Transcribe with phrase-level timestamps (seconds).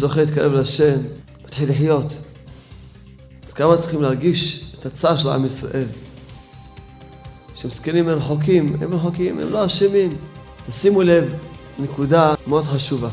[0.00, 0.96] שזוכה להתקרב להשם,
[1.44, 2.12] מתחיל לחיות.
[3.46, 5.86] אז כמה צריכים להרגיש את הצער של עם ישראל?
[7.54, 10.10] שמסכנים הם רחוקים, הם רחוקים, הם לא אשמים.
[10.68, 11.34] תשימו לב,
[11.78, 13.08] נקודה מאוד חשובה.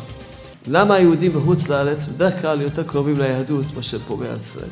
[0.68, 4.70] למה היהודים בחוץ לארץ בדרך כלל יותר קרובים ליהדות מאשר פה בארץ ישראל?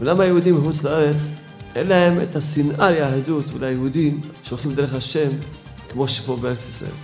[0.00, 1.20] ולמה היהודים בחוץ לארץ
[1.74, 5.28] אין להם את השנאה ליהדות וליהודים שהולכים דרך השם
[5.88, 6.96] כמו שפה בארץ ישראל?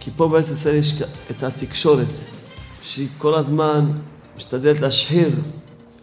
[0.00, 2.39] כי פה בארץ ישראל יש את התקשורת
[2.82, 3.86] שהיא כל הזמן
[4.36, 5.30] משתדלת להשחיר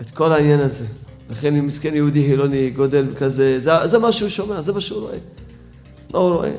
[0.01, 0.85] את כל העניין הזה.
[1.29, 5.01] לכן אם מסכן יהודי חילוני גודל כזה, זה, זה מה שהוא שומע, זה מה שהוא
[5.01, 5.17] רואה.
[6.13, 6.51] לא הוא רואה.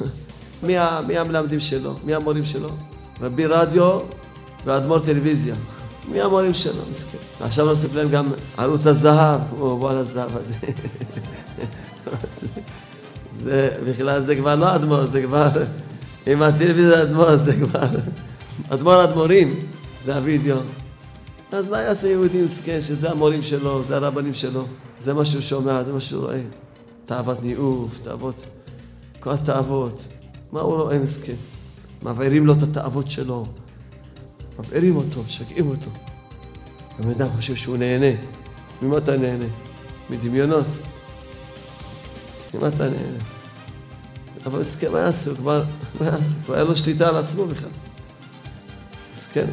[0.66, 0.74] מי,
[1.06, 1.94] מי המלמדים שלו?
[2.04, 2.68] מי המורים שלו?
[3.20, 3.98] רבי רדיו
[4.64, 5.54] ואדמו"ר טלוויזיה.
[6.12, 7.18] מי המורים שלו, מסכן.
[7.40, 8.26] עכשיו נוסיף להם גם
[8.58, 10.54] ערוץ הזהב, או על הזהב הזה.
[13.44, 15.48] זה בכלל, זה כבר לא אדמו"ר, זה כבר,
[16.26, 17.86] עם הטלוויזיה אדמו"ר, זה כבר,
[18.68, 19.54] אדמו"ר אדמו"רים,
[20.04, 20.56] זה הווידאו.
[21.52, 24.64] אז מה יעשה יהודי מסכן, שזה המורים שלו, זה הרבנים שלו,
[25.00, 26.40] זה מה שהוא שומע, זה מה שהוא רואה.
[27.06, 28.44] תאוות ניאוף, תאוות,
[29.20, 30.04] כל התאוות.
[30.52, 31.34] מה הוא רואה מסכן?
[32.02, 33.46] מבעירים לו את התאוות שלו,
[34.58, 35.90] מבעירים אותו, משגעים אותו.
[36.98, 38.16] הבן אדם חושב שהוא נהנה.
[38.82, 39.46] ממה אתה נהנה?
[40.10, 40.66] מדמיונות.
[42.54, 43.18] ממה אתה נהנה?
[44.46, 45.36] אבל מסכן, מה יעשו?
[45.36, 45.64] כבר,
[46.00, 46.34] מה יעשו?
[46.44, 47.70] כבר אין לו שליטה על עצמו בכלל.
[49.36, 49.46] מסכן.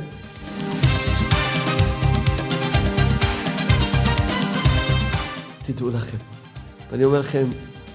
[5.64, 6.18] תדעו לכם,
[6.92, 7.48] ואני אומר לכם,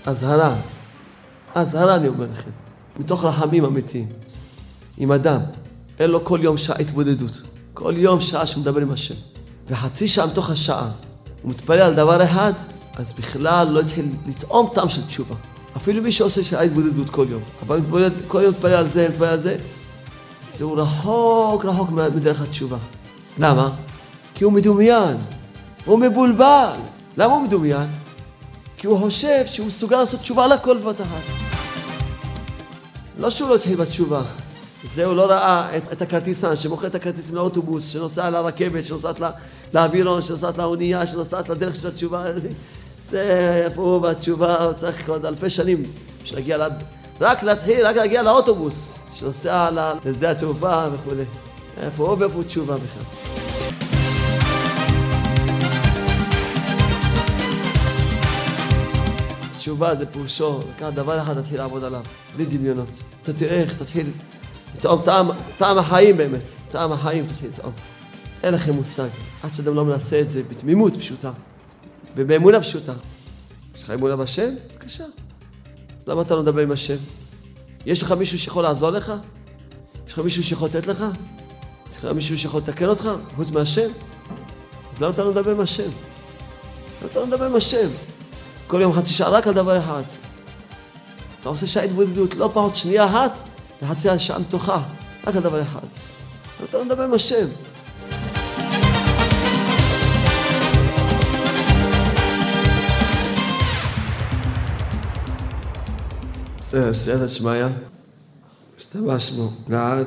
[0.07, 0.55] אזהרה,
[1.55, 2.51] אזהרה אני אומר לכם,
[2.99, 4.09] מתוך רחמים אמיתיים.
[4.99, 5.41] עם אדם,
[5.99, 7.41] אין לו כל יום שעה התבודדות,
[7.75, 9.15] כל יום שעה שהוא מדבר עם השם,
[9.69, 10.91] וחצי שעה מתוך השעה
[11.43, 12.53] הוא מתפלל על דבר אחד,
[12.95, 15.35] אז בכלל לא התחיל לטעום טעם של תשובה.
[15.77, 19.29] אפילו מי שעושה שעה התבודדות כל יום, אבל מתבודד, כל יום מתפלל על זה, מתפלל
[19.29, 19.57] על זה,
[20.56, 22.77] זהו רחוק רחוק מדרך התשובה.
[23.39, 23.71] למה?
[24.34, 25.17] כי הוא מדומיין,
[25.84, 26.72] הוא מבולבל.
[27.17, 27.89] למה הוא מדומיין?
[28.77, 31.22] כי הוא חושב שהוא מסוגל לעשות תשובה על הכל בבת אחת.
[33.19, 34.22] לא שהוא לא התחיל בתשובה,
[34.95, 39.21] זה הוא לא ראה את, את הכרטיסן שמוכר את הכרטיסים לאוטובוס, שנוסע לרכבת, שנוסעת
[39.75, 42.25] לאווירון, שנוסעת לאונייה, שנוסעת לדרך של התשובה.
[43.11, 45.83] זה איפה הוא בתשובה, הוא צריך עוד אלפי שנים
[46.22, 46.72] בשביל להגיע, לד...
[47.21, 49.71] רק להתחיל, רק להגיע לאוטובוס, שנוסע
[50.04, 51.25] לשדה התעופה וכולי.
[51.77, 53.03] איפה הוא ואיפה תשובה בכלל.
[59.59, 62.03] תשובה זה פירושו, לקחת דבר אחד, תתחיל לעבוד עליו,
[62.37, 62.88] בלי דמיונות.
[63.22, 64.10] אתה תראה איך תתחיל
[64.77, 67.72] לטעום טעם, טעם החיים באמת, טעם החיים תתחיל לטעום.
[68.43, 69.09] אין לכם מושג,
[69.43, 71.33] עד שאדם לא מנסה את זה בתמימות פשוטה,
[72.16, 72.93] ובאמונה פשוטה.
[73.75, 74.54] יש לך אמונה בשם?
[74.75, 75.04] בבקשה.
[76.06, 76.97] למה אתה לא מדבר עם השם?
[77.87, 79.13] יש לך מישהו שיכול לעזור לך?
[80.07, 81.05] יש לך מישהו שיכול לתת לך?
[81.93, 83.89] יש לך מישהו שיכול לתקן אותך, חוץ מהשם?
[84.95, 85.91] אז למה אתה לא מדבר עם השם?
[87.01, 87.89] למה אתה לא מדבר עם השם?
[88.67, 90.03] כל יום חצי שעה רק על דבר אחד.
[91.41, 93.41] אתה עושה שעה התבודדות, לא פחות שנייה אחת,
[93.83, 94.83] וחצי שעה מתוכה,
[95.27, 95.87] רק על דבר אחד.
[96.65, 97.47] אתה לא מדבר עם השם.
[106.95, 107.65] סייעתא שמיא,
[108.77, 110.07] השתמשנו לעד.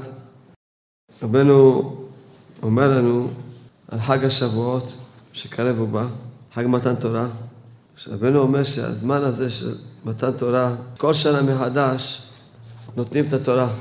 [1.24, 1.96] רבנו
[2.64, 3.28] אומר לנו
[3.88, 4.94] על חג השבועות,
[5.34, 6.08] שקרב ובא,
[6.54, 7.28] חג מתן תורה.
[8.08, 9.76] רבנו אומר שהזמן הזה של
[10.06, 12.22] מתן תורה, כל שנה מחדש
[12.96, 13.74] נותנים את התורה.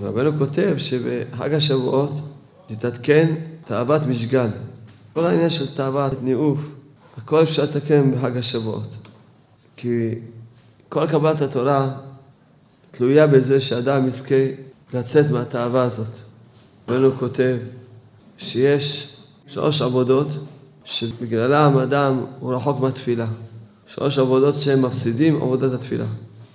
[0.00, 2.12] ורבנו כותב שבחג השבועות
[2.66, 4.48] תתעדכן תאוות משגל.
[5.14, 6.60] כל העניין של תאוות ניאוף,
[7.16, 8.88] הכל אפשר לתקן בחג השבועות.
[9.76, 10.14] כי
[10.88, 11.96] כל קבלת התורה
[12.90, 14.34] תלויה בזה שאדם יזכה
[14.94, 16.06] לצאת מהתאווה הזאת.
[16.88, 17.56] רבנו כותב
[18.38, 20.28] שיש שלוש עבודות
[20.84, 23.26] שבגללם אדם הוא רחוק מהתפילה.
[23.86, 26.04] שלוש עבודות שהם מפסידים עבודת התפילה.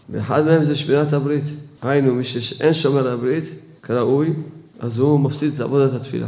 [0.09, 1.43] ואחד מהם זה שמירת הברית.
[1.81, 3.43] היינו, מי שאין שומר הברית
[3.83, 4.33] כראוי,
[4.79, 6.27] אז הוא מפסיד את עבודת התפילה.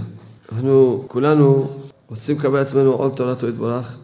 [0.52, 1.70] אנחנו כולנו
[2.10, 3.96] רוצים לקבל עצמנו עול תורתו יתברך.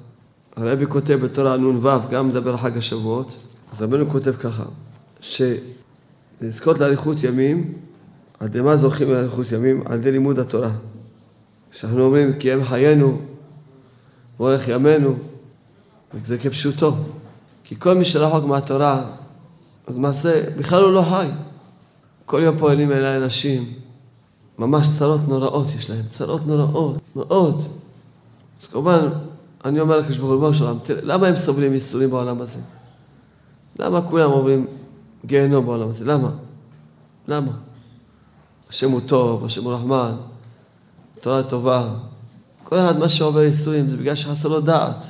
[0.56, 3.36] הרבי כותב בתורה נ"ו, גם מדבר על חג השבועות,
[3.74, 4.64] אז רבנו כותב ככה,
[6.42, 7.74] שלזכות לאריכות ימים,
[8.40, 9.84] על ידי מה זוכים לאריכות ימים?
[9.86, 10.72] על ידי לימוד התורה.
[11.72, 13.18] כשאנחנו אומרים כי הם חיינו,
[14.40, 15.14] ואורך ימינו,
[16.26, 16.96] זה כפשוטו.
[17.64, 19.06] כי כל מי שרחוק מהתורה,
[19.88, 21.28] אז מעשה, בכלל הוא לא חי.
[22.26, 23.74] כל יום פועלים אליי אנשים,
[24.60, 27.62] ממש צרות נוראות יש להם, צרות נוראות, מאוד.
[28.62, 29.08] אז כמובן,
[29.66, 30.66] אני אומר לקדוש ברוך הוא,
[31.04, 32.60] למה הם סובלים ייסורים בעולם הזה?
[33.80, 34.68] למה כולם עוברים
[35.26, 36.06] גיהנום בעולם הזה?
[36.06, 36.32] למה?
[37.28, 37.52] למה?
[38.70, 40.16] השם הוא טוב, השם הוא רחמן.
[41.22, 41.94] תורה טובה.
[42.64, 45.04] כל אחד מה שעובר ייסורים זה בגלל שחסר לו דעת.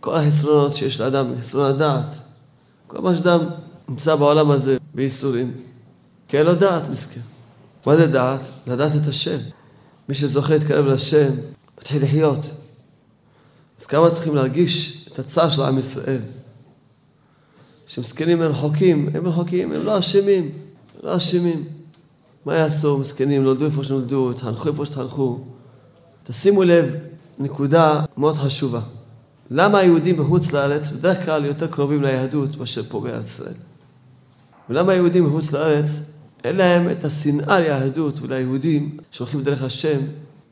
[0.00, 2.14] כל החסרונות שיש לאדם, חסרון הדעת.
[2.86, 3.40] כל מה שאדם
[3.88, 5.52] נמצא בעולם הזה בייסורים,
[6.28, 7.20] כי אין לו דעת, מסכן.
[7.86, 8.40] מה זה דעת?
[8.66, 9.38] לדעת את השם.
[10.08, 11.30] מי שזוכה להתקרב לשם,
[11.78, 12.38] מתחיל לחיות.
[13.80, 16.20] אז כמה צריכים להרגיש את הצער של עם ישראל?
[17.90, 20.50] שמסכנים הם רחוקים, הם רחוקים, הם לא אשמים,
[21.02, 21.64] לא אשמים.
[22.46, 25.38] מה יעשו, מסכנים, נולדו איפה שנולדו, התחנכו איפה שתחנכו.
[26.24, 26.94] תשימו לב,
[27.38, 28.80] נקודה מאוד חשובה.
[29.50, 33.54] למה היהודים בחוץ לארץ בדרך כלל יותר קרובים ליהדות מאשר פה בארץ ישראל?
[34.70, 36.10] ולמה היהודים בחוץ לארץ
[36.44, 39.98] אין להם את השנאה ליהדות וליהודים שהולכים דרך השם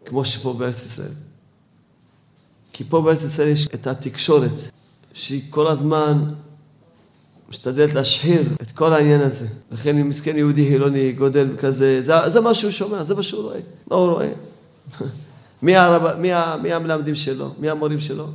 [0.04, 1.14] כמו שפה בארץ ישראל?
[2.72, 4.60] כי פה בארץ ישראל יש את התקשורת,
[5.14, 6.24] שהיא כל הזמן
[7.48, 9.46] משתדלת להשחיר את כל העניין הזה.
[9.70, 13.42] לכן אם מסכן יהודי חילוני גודל כזה, זה, זה מה שהוא שומע, זה מה שהוא
[13.42, 13.60] רואה.
[13.90, 14.32] מה הוא רואה?
[15.62, 16.30] מי, הרב, מי,
[16.62, 17.50] מי המלמדים שלו?
[17.58, 18.26] מי המורים שלו?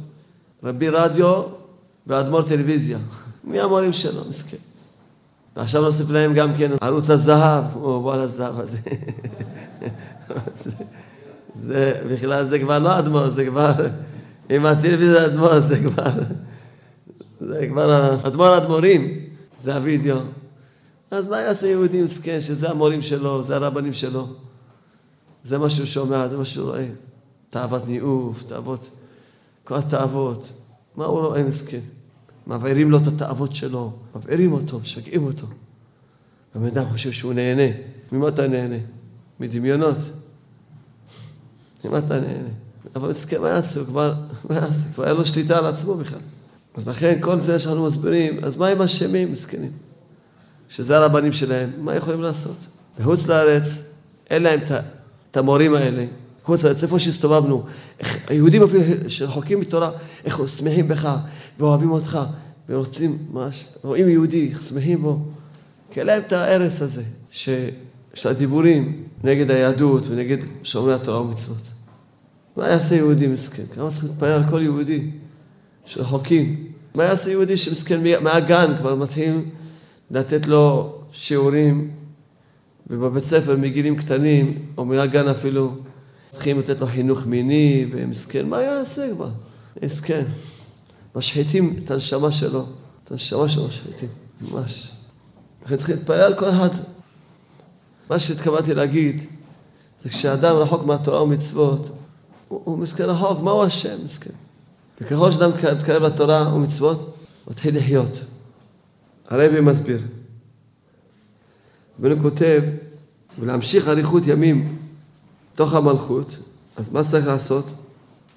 [0.64, 1.42] רבי רדיו
[2.08, 2.98] ואדמו"ר טלוויזיה.
[3.50, 4.22] מי המורים שלו?
[4.30, 4.58] מסכן.
[5.56, 8.78] ועכשיו נוסיף להם גם כן ערוץ הזהב, או על הזהב הזה.
[11.64, 13.72] זה בכלל, זה כבר לא אדמו"ר, זה כבר,
[14.50, 16.12] עם הטלוויזיה אדמו"ר, זה כבר...
[17.48, 19.20] זה כבר אדמו"ר אדמו"רים,
[19.64, 20.18] זה הווידאו.
[21.12, 24.28] אז מה יעשה יהודי מסכן, שזה המורים שלו, זה הרבנים שלו?
[25.44, 26.88] זה מה שהוא שומע, זה מה שהוא רואה.
[27.50, 28.90] תאוות ניאוף, תאוות,
[29.64, 30.52] כל התאוות.
[30.96, 31.80] מה הוא רואה מסכן?
[32.48, 35.48] מבעירים לו את התאוות שלו, מבעירים אותו, משגעים אותו.
[36.56, 37.78] הבן אדם חושב שהוא נהנה.
[38.12, 38.76] ממה אתה נהנה?
[39.40, 39.98] מדמיונות.
[41.86, 42.50] ממה אתה נהנה?
[42.96, 43.86] אבל מסכן, מה יעשו?
[43.86, 44.14] כבר,
[44.50, 44.86] מה יעשו?
[44.94, 46.20] כבר אין לו שליטה על עצמו בכלל.
[46.76, 49.72] אז לכן כל זה שאנחנו מסבירים, אז מה הם אשמים, מסכנים?
[50.70, 52.58] שזה הרבנים שלהם, מה יכולים לעשות?
[53.00, 53.64] בחוץ לארץ,
[54.30, 54.60] אין להם
[55.32, 56.06] את המורים האלה.
[56.44, 57.64] חוץ לארץ, איפה שהסתובבנו,
[58.28, 59.92] היהודים אפילו שרחוקים מתורה,
[60.26, 61.18] איך שמחים בך
[61.60, 62.20] ואוהבים אותך
[62.70, 65.20] ורוצים, ממש, רואים יהודי, שמחים בו.
[65.92, 67.50] כי אין להם את ההרס הזה, ש...
[68.14, 71.62] של הדיבורים נגד היהדות ונגד שומרי התורה ומצוות.
[72.58, 73.64] מה יעשה יהודי מסכן?
[73.76, 75.10] כמה צריך להתפלל על כל יהודי?
[75.86, 76.68] שרחוקים.
[76.96, 79.50] מה יעשה יהודי שמסכן מהגן כבר מתחילים
[80.12, 81.92] לתת לו שיעורים
[82.88, 85.76] ובבית ספר מגילים קטנים, או מהגן אפילו,
[86.32, 89.30] צריכים לתת לו חינוך מיני, ומסכן, מה יעשה כבר?
[89.84, 90.24] מסכן.
[91.16, 92.66] משחיתים את הנשמה שלו,
[93.04, 94.10] את הנשמה שלו משחיתים,
[94.42, 94.92] ממש.
[95.66, 96.70] לכן צריכים להתפלל על כל אחד.
[98.10, 99.22] מה שהתכוונתי להגיד,
[100.04, 101.90] זה כשאדם רחוק מהתורה ומצוות,
[102.48, 104.34] הוא, הוא מסכן רחוק, מהו השם, מסכן?
[105.04, 108.24] וככל שאדם מתקרב לתורה ומצוות, הוא מתחיל לחיות.
[109.30, 110.00] הרבי מסביר.
[112.00, 112.62] רבנו כותב,
[113.40, 114.78] ולהמשיך אריכות ימים
[115.56, 116.38] תוך המלכות,
[116.76, 117.66] אז מה צריך לעשות?
[117.66, 117.76] הוא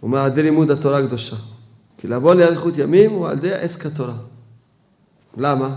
[0.02, 1.37] אומר, על ידי לימוד התורה הקדושה.
[1.99, 4.16] כי לבוא לאריכות ימים הוא על ידי עסק התורה.
[5.37, 5.76] למה?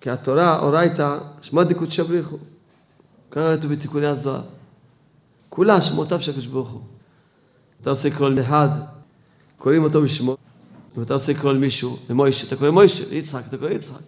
[0.00, 2.36] כי התורה, אורייתא, שמע דקות שבריחו.
[3.30, 4.42] ככה כתוב בתיקוני הזוהר.
[5.48, 6.80] כולה שמותיו של הקדוש ברוך הוא.
[7.80, 8.68] אתה רוצה לקרוא לאחד
[9.64, 10.36] קוראים אותו בשמו.
[10.98, 14.02] אם אתה רוצה לקרוא למישהו, למוישה, אתה קורא למוישה, ליצחק, אתה קורא ליצחק.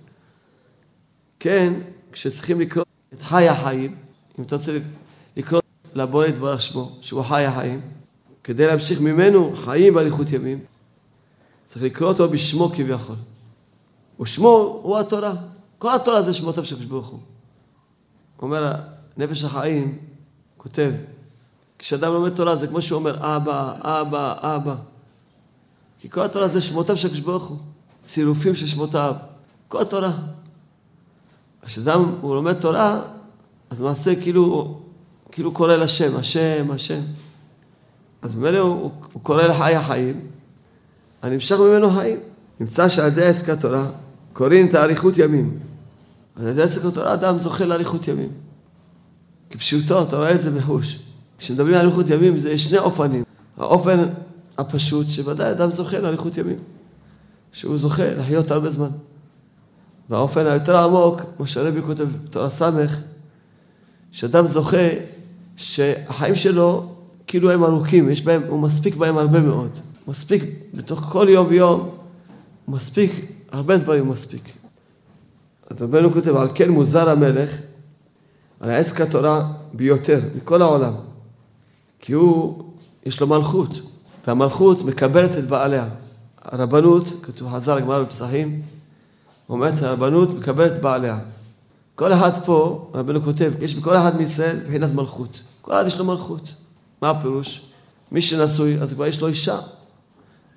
[1.41, 1.75] כן,
[2.13, 2.85] כשצריכים לקרוא
[3.15, 3.97] את חי החיים,
[4.39, 4.79] אם אתה רוצה
[5.37, 5.61] לקרוא
[5.95, 7.81] לבורא יתברך שמו, שהוא חי החיים,
[8.45, 10.59] כדי להמשיך ממנו חיים באריכות ימים,
[11.67, 13.17] צריך לקרוא אותו בשמו כביכול.
[14.21, 15.35] ושמו הוא התורה.
[15.79, 17.21] כל התורה זה שמותיו של הקדוש ברוך הוא.
[18.43, 18.73] אומר
[19.17, 19.99] נפש החיים,
[20.57, 20.93] כותב,
[21.79, 24.77] כשאדם לומד תורה זה כמו שהוא אומר אבא, אבא, אבא.
[26.01, 27.59] כי כל התורה זה שמותיו של הקדוש ברוך הוא,
[28.07, 29.15] צירופים של שמותיו,
[29.69, 30.13] כל התורה.
[31.63, 33.03] כשאדם הוא לומד תורה,
[33.71, 34.79] אז למעשה כאילו,
[35.33, 37.01] כאילו קורא לשם, השם, השם.
[38.23, 40.21] אז ממילא הוא, הוא קורא לחי החיים,
[41.23, 42.19] הנמשך ממנו חיים.
[42.61, 43.91] נמצא שעל ידי עסקת תורה
[44.33, 45.59] קוראים את האריכות ימים.
[46.37, 48.29] על ידי עסקת תורה אדם זוכה לאריכות ימים.
[49.51, 50.99] כפשוטו, אתה רואה את זה בחוש.
[51.39, 53.25] כשמדברים על אריכות ימים, זה שני אופנים.
[53.57, 54.09] האופן
[54.59, 56.59] הפשוט, שוודאי אדם זוכה לאריכות ימים,
[57.53, 58.91] שהוא זוכה לחיות הרבה זמן.
[60.11, 62.63] והאופן היותר עמוק, מה שהרבי כותב בתורה ס',
[64.13, 64.89] שאדם זוכה
[65.57, 66.93] שהחיים שלו
[67.27, 69.71] כאילו הם ארוכים, יש בהם, הוא מספיק בהם הרבה מאוד.
[70.09, 70.45] מספיק,
[70.75, 71.91] בתוך כל יום ויום,
[72.69, 74.53] מספיק, הרבה דברים מספיק.
[75.71, 77.57] אז רבנו כותב, על כן מוזר המלך,
[78.61, 80.95] על העסק התורה ביותר, מכל העולם.
[82.01, 82.65] כי הוא,
[83.07, 83.71] יש לו מלכות.
[84.27, 85.89] והמלכות מקבלת את בעליה.
[86.43, 88.63] הרבנות, כתוב חז"ל, הגמרא בפסחים,
[89.49, 91.19] אומרת הרבנות מקבלת בעליה.
[91.95, 95.41] כל אחד פה, רבנו כותב, יש בכל אחד מישראל מבחינת מלכות.
[95.63, 96.43] כל אחד יש לו מלכות.
[97.03, 97.63] מה הפירוש?
[98.13, 99.61] מי שנשוי, אז כבר יש לו אישה,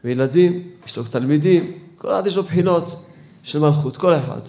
[0.04, 3.04] וילדים, יש לו תלמידים, כל אחד יש לו בחינות
[3.44, 4.42] של מלכות, כל אחד.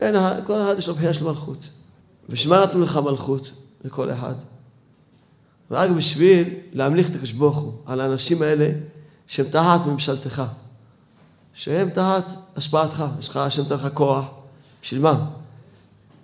[0.00, 0.14] אין,
[0.46, 1.58] כל אחד יש לו בחינה של מלכות.
[2.28, 3.50] בשביל מה נתנו לך מלכות
[3.84, 4.34] לכל אחד?
[5.70, 7.16] רק בשביל להמליך את
[7.56, 8.70] הוא על האנשים האלה
[9.26, 10.42] שהם תחת ממשלתך,
[11.54, 12.24] שהם תחת
[12.56, 14.24] השפעתך, יש לך, השם לך כוח,
[14.82, 15.24] בשביל מה?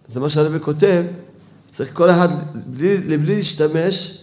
[0.09, 1.05] זה מה שהרבי כותב,
[1.71, 2.29] צריך כל אחד,
[2.67, 4.19] בלי, בלי להשתמש,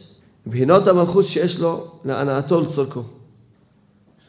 [0.47, 3.03] בבחינות המלכות שיש לו להנאתו ולצורכו.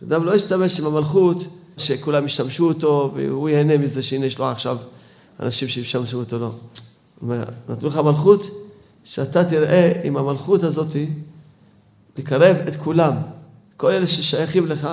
[0.00, 1.36] שאדם לא ישתמש עם המלכות,
[1.78, 4.78] שכולם ישתמשו אותו, והוא ייהנה מזה שהנה יש לו עכשיו
[5.40, 6.50] אנשים שישתמשו אותו, לא.
[7.68, 8.59] נתנו לך מלכות,
[9.04, 10.96] שאתה תראה עם המלכות הזאת
[12.18, 13.14] לקרב את כולם.
[13.76, 14.88] כל אלה ששייכים לך,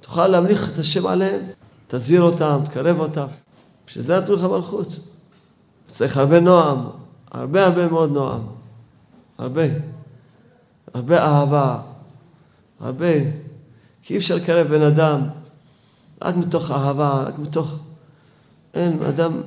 [0.00, 1.40] תוכל להמליך את השם עליהם,
[1.86, 3.26] תזהיר אותם, תקרב אותם.
[3.86, 4.88] בשביל זה נתנו לך מלכות.
[5.88, 6.78] צריך הרבה נועם,
[7.30, 8.40] הרבה הרבה מאוד נועם.
[9.38, 9.62] הרבה.
[10.94, 11.78] הרבה אהבה.
[12.80, 13.06] הרבה.
[14.02, 15.20] כי אי אפשר לקרב בן אדם
[16.22, 17.78] רק מתוך אהבה, רק מתוך...
[18.74, 19.40] אין, אדם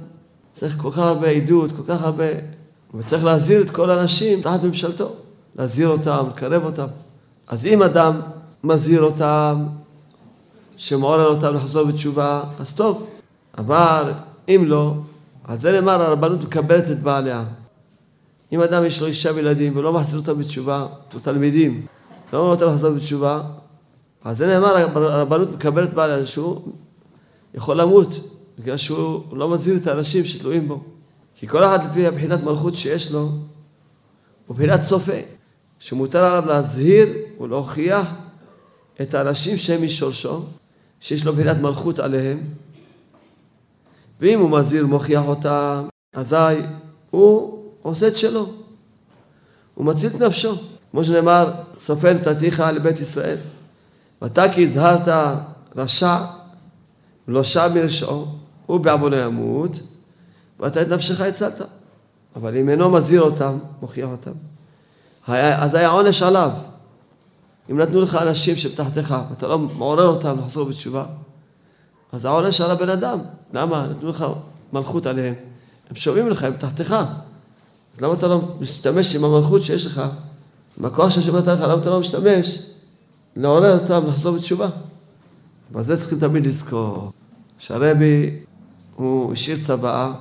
[0.52, 2.26] צריך כל כך הרבה עדות, כל כך הרבה...
[2.98, 5.12] וצריך להזהיר את כל האנשים תחת ממשלתו.
[5.56, 6.88] להזהיר אותם, לקרב אותם.
[7.48, 8.22] אז אם אדם
[8.64, 9.66] מזהיר אותם,
[10.78, 13.08] שמעורר אותם לחזור בתשובה, אז טוב.
[13.58, 14.12] אבל
[14.50, 14.94] אם לא,
[15.44, 17.44] על זה נאמר, הרבנות מקבלת את בעליה.
[18.52, 21.86] אם אדם יש לו אישה וילדים ולא מחזיר אותם בתשובה, או תלמידים,
[22.34, 23.42] לא אומר אותם לחזור בתשובה,
[24.24, 26.62] אז זה נאמר, הרבנות מקבלת בעליה שהוא
[27.54, 28.08] יכול למות,
[28.60, 30.84] בגלל שהוא לא מזהיר את האנשים שתלויים בו.
[31.36, 33.32] כי כל אחד לפי הבחינת מלכות שיש לו,
[34.48, 35.20] הוא בחינת צופה,
[35.80, 38.08] שמותר עליו להזהיר ולהוכיח
[39.02, 40.44] את האנשים שהם משורשו,
[41.00, 42.42] שיש לו בחינת מלכות עליהם,
[44.22, 46.36] ואם הוא מזהיר ומוכיח אותם, אזי
[47.12, 48.54] הוא עושה את שלו.
[49.76, 50.56] הוא מציל את נפשו.
[50.92, 53.38] כמו שנאמר, סופן נתתיך לבית ישראל.
[54.22, 55.38] ואתה כי הזהרת
[55.76, 56.18] רשע
[57.28, 58.28] ולא שם מרשעו,
[58.66, 59.72] הוא בעוונו ימות,
[60.66, 61.62] ואתה את נפשך הצלת.
[62.36, 64.32] אבל אם אינו מזהיר אותם, מוכיח אותם,
[65.28, 66.52] אז היה עונש עליו.
[67.72, 71.06] אם נתנו לך אנשים שבתחתיך, ואתה לא מעורר אותם לחזור בתשובה,
[72.12, 73.20] אז העונש על הבן אדם.
[73.54, 73.88] למה?
[73.88, 74.26] נתנו לך
[74.74, 75.34] מלכות עליהם.
[75.90, 76.92] הם שומעים לך, הם תחתיך.
[77.96, 80.02] אז למה אתה לא משתמש עם המלכות שיש לך,
[80.80, 82.60] עם הכוח שהשם נתן לך, למה אתה לא משתמש
[83.36, 84.70] לעורר אותם לחזור בתשובה?
[85.72, 87.12] ועל זה צריכים תמיד לזכור,
[87.60, 88.40] שהרבי
[88.96, 90.14] הוא השאיר צוואה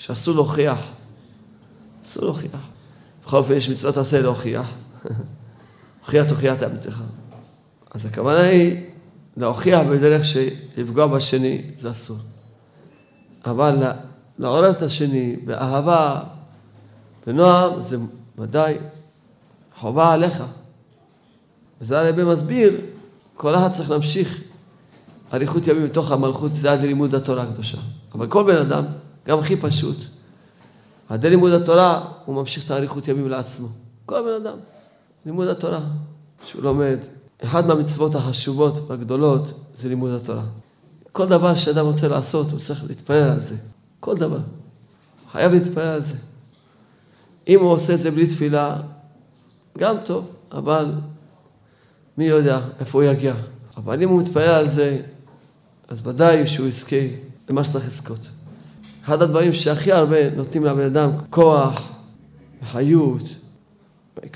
[0.00, 0.88] שאסור להוכיח.
[2.04, 2.68] אסור להוכיח.
[3.24, 4.66] בכל אופן יש מצוות עשה להוכיח.
[6.00, 7.02] הוכיח תוכיח את עמיתך.
[7.90, 8.86] אז הכוונה היא
[9.36, 12.16] להוכיח בדרך שלפגוע בשני זה אסור.
[13.46, 13.82] אבל
[14.38, 16.20] לעורר את השני באהבה,
[17.26, 17.96] בנועם, זה
[18.38, 18.78] ודאי
[19.78, 20.42] חובה עליך.
[21.80, 22.80] וזה הרבי מסביר,
[23.36, 24.42] כל אחד צריך להמשיך
[25.32, 27.78] אריכות ימים בתוך המלכות, זה עד לימוד התורה הקדושה.
[28.14, 28.84] אבל כל בן אדם,
[29.26, 29.96] גם הכי פשוט,
[31.08, 33.68] עד לימוד התורה, הוא ממשיך את האריכות ימים לעצמו.
[34.06, 34.58] כל בן אדם,
[35.26, 35.80] לימוד התורה,
[36.44, 36.98] שהוא לומד,
[37.44, 40.44] אחת מהמצוות החשובות והגדולות זה לימוד התורה.
[41.12, 43.56] כל דבר שאדם רוצה לעשות, הוא צריך להתפלל על זה.
[44.00, 44.38] כל דבר.
[45.32, 46.14] חייב להתפלל על זה.
[47.48, 48.76] אם הוא עושה את זה בלי תפילה,
[49.78, 50.92] גם טוב, אבל
[52.18, 53.34] מי יודע איפה הוא יגיע.
[53.76, 55.02] אבל אם הוא מתפלל על זה,
[55.88, 56.96] אז ודאי שהוא יזכה
[57.48, 58.28] למה שצריך לזכות.
[59.04, 61.88] אחד הדברים שהכי הרבה נותנים לבן אדם כוח,
[62.72, 63.22] חיות,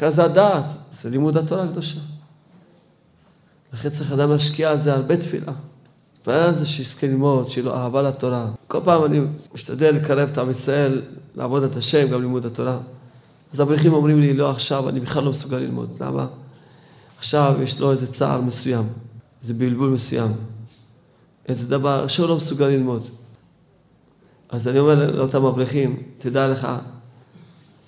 [0.08, 0.64] זה הדעת,
[1.02, 2.00] זה לימוד התורה הקדושה.
[3.72, 5.52] לכן צריך אדם להשקיע על זה הרבה תפילה.
[6.14, 8.50] להתפלל על זה שיזכה ללמוד, שיהיה לו אהבה לתורה.
[8.68, 9.20] כל פעם אני
[9.54, 11.02] משתדל לקרב את עם ישראל,
[11.34, 12.78] לעבוד את השם, גם לימוד התורה.
[13.52, 15.96] אז אברכים אומרים לי, לא עכשיו, אני בכלל לא מסוגל ללמוד.
[16.00, 16.26] למה?
[17.18, 18.84] עכשיו יש לו איזה צער מסוים,
[19.42, 20.32] איזה בלבול מסוים,
[21.48, 23.08] איזה דבר שהוא לא מסוגל ללמוד.
[24.54, 26.68] אז אני אומר לאותם אברכים, תדע לך,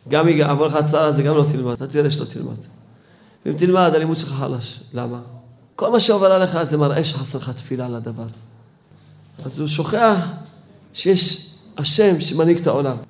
[0.08, 2.56] גם אם יעבור לך הצער הזה, גם לא תלמד, אתה תראה שלא תלמד.
[3.46, 4.80] ואם תלמד, הלימוד שלך חלש.
[4.92, 5.20] למה?
[5.76, 8.26] כל מה שעובר עליך זה מראה שחסר לך תפילה לדבר.
[9.44, 10.16] אז הוא שוכח
[10.92, 12.96] שיש השם שמנהיג את העולם.
[12.96, 13.04] הוא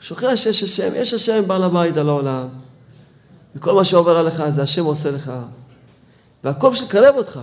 [0.00, 2.48] שוכח שיש השם, יש השם בעל הבית על העולם.
[3.56, 5.32] וכל מה שעובר עליך זה השם עושה לך.
[6.44, 7.40] והכל לקרב אותך.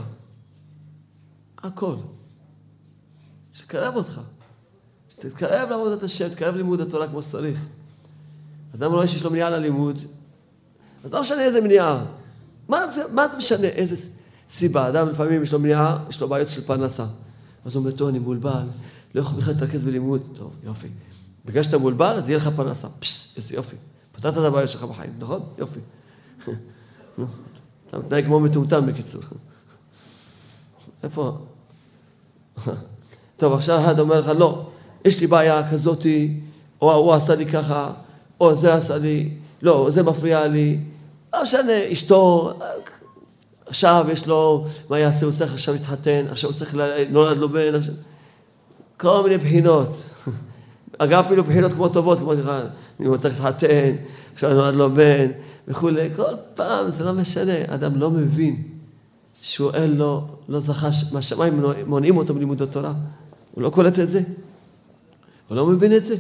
[1.64, 1.96] הכל.
[3.64, 4.20] לקרב אותך.
[5.30, 7.66] שתתקרב לעבודת השם, תתקרב ללימוד התורה כמו שצריך.
[8.76, 10.00] אדם רואה שיש לו מניעה ללימוד,
[11.04, 12.06] אז לא משנה איזה מניעה.
[12.70, 13.04] מה, זה
[13.38, 14.10] משנה איזה
[14.50, 14.90] סיבה?
[14.90, 17.06] אדם לפעמים יש לו מניעה, יש לו בעיות של פרנסה.
[17.66, 18.64] אז הוא אומר, טוב, אני מבולבל,
[19.16, 20.22] לא יכול בכלל להתרכז בלימוד.
[20.34, 20.88] טוב, יופי.
[21.46, 22.88] בגלל שאתה מבולבל, אז יהיה לך פרנסה.
[23.00, 23.76] פשש, איזה יופי.
[24.12, 25.42] פתרת את הבעיות שלך בחיים, נכון?
[25.58, 25.80] יופי.
[27.88, 29.22] אתה מתנהג כמו מטומטם בקיצור.
[31.04, 31.38] איפה?
[33.38, 34.70] טוב, עכשיו אחד אומר לך, לא,
[35.06, 36.34] יש לי בעיה כזאתי,
[36.82, 37.92] או הוא עשה לי ככה,
[38.40, 39.30] או זה עשה לי,
[39.62, 40.78] לא, זה מפריע לי.
[41.34, 42.54] לא משנה, אשתו,
[43.66, 46.76] עכשיו יש לו, מה יעשה, הוא צריך עכשיו להתחתן, עכשיו הוא צריך,
[47.10, 47.94] נולד לו בן, עכשיו...
[48.98, 49.90] כל מיני בחינות.
[50.98, 52.34] אגב, אפילו בחינות כמו טובות, כמו
[53.00, 53.96] אם הוא צריך להתחתן,
[54.34, 55.28] עכשיו נולד לו בן,
[55.68, 58.64] וכולי, כל פעם זה לא משנה, אדם לא מבין
[59.42, 62.94] שהוא אין לו, לא זכה, מהשמיים מונעים אותו מלימוד התורה,
[63.52, 64.22] הוא לא קולט את זה,
[65.48, 66.16] הוא לא מבין את זה.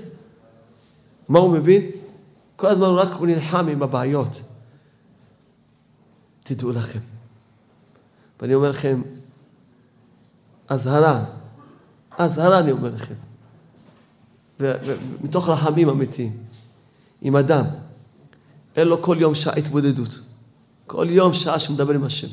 [1.29, 1.81] מה הוא מבין?
[2.55, 4.41] כל הזמן רק הוא נלחם עם הבעיות.
[6.43, 6.99] תדעו לכם.
[8.41, 9.01] ואני אומר לכם,
[10.67, 11.25] אזהרה,
[12.17, 13.13] אזהרה אני אומר לכם.
[14.59, 16.37] ומתוך רחמים אמיתיים.
[17.21, 17.65] עם אדם,
[18.75, 20.09] אין לו כל יום שעה התבודדות.
[20.87, 22.27] כל יום שעה שהוא מדבר עם השם.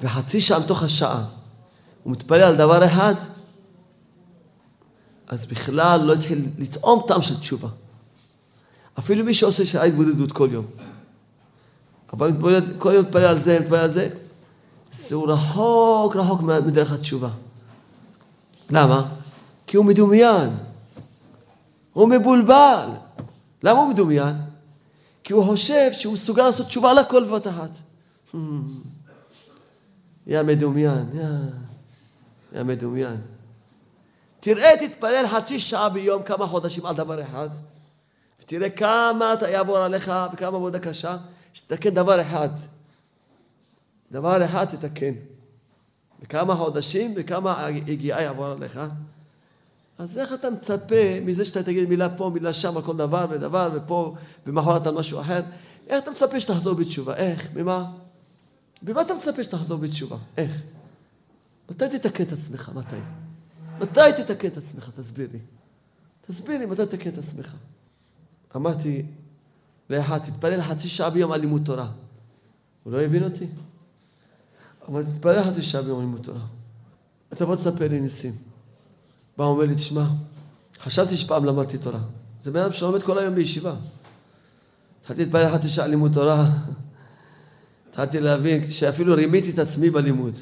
[0.00, 1.24] וחצי שעה מתוך השעה
[2.02, 3.14] הוא מתפלל על דבר אחד,
[5.26, 7.68] אז בכלל לא התחיל לטעום טעם של תשובה.
[8.98, 10.66] אפילו מי שעושה שעה התבודדות כל יום.
[12.12, 14.08] אבל מתבודד, כל יום מתפלל על זה, מתפלל על זה,
[14.92, 17.30] זהו רחוק רחוק מדרך התשובה.
[18.70, 19.08] למה?
[19.66, 20.50] כי הוא מדומיין.
[21.92, 22.88] הוא מבולבל.
[23.62, 24.36] למה הוא מדומיין?
[25.24, 27.70] כי הוא חושב שהוא מסוגל לעשות תשובה על הכל בבת אחת.
[28.32, 28.36] Hmm.
[30.26, 31.06] יא מדומיין,
[32.52, 33.20] יא מדומיין.
[34.46, 37.48] תראה, תתפלל חצי שעה ביום, כמה חודשים על דבר אחד,
[38.40, 41.16] ותראה כמה אתה יעבור עליך וכמה עבודה קשה,
[41.52, 42.48] שתתקן דבר אחד.
[44.12, 45.12] דבר אחד תתקן.
[46.22, 48.80] וכמה חודשים וכמה הגיעה יעבור עליך.
[49.98, 53.70] אז איך אתה מצפה מזה שאתה תגיד מילה פה, מילה שם, על כל דבר ודבר,
[53.74, 54.14] ופה,
[54.46, 55.42] ומחרת על משהו אחר?
[55.88, 57.14] איך אתה מצפה שתחזור בתשובה?
[57.14, 57.48] איך?
[57.56, 57.92] ממה?
[58.82, 60.16] במה אתה מצפה שתחזור בתשובה?
[60.36, 60.62] איך?
[61.70, 62.70] מתי תתקן את עצמך?
[62.74, 62.96] מתי?
[63.80, 64.90] מתי תתקן את עצמך?
[64.96, 65.38] תסביר לי.
[66.26, 67.54] תסביר לי מתי תתקן את עצמך.
[68.56, 69.02] אמרתי
[69.90, 71.90] לאחד, תתפלל חצי שעה ביום על לימוד תורה.
[72.82, 73.46] הוא לא הבין אותי?
[74.88, 76.46] אבל תתפלל חצי שעה ביום על לימוד תורה.
[77.32, 78.32] אתה בוא תספר לי ניסים.
[79.36, 80.06] בא אומר לי, תשמע,
[80.82, 82.00] חשבתי שפעם למדתי תורה.
[82.44, 83.74] זה בן אדם שלומד כל היום בישיבה.
[85.00, 86.50] התחלתי להתפלל חצי שעה לימוד תורה.
[87.90, 90.34] התחלתי להבין שאפילו רימיתי את עצמי בלימוד.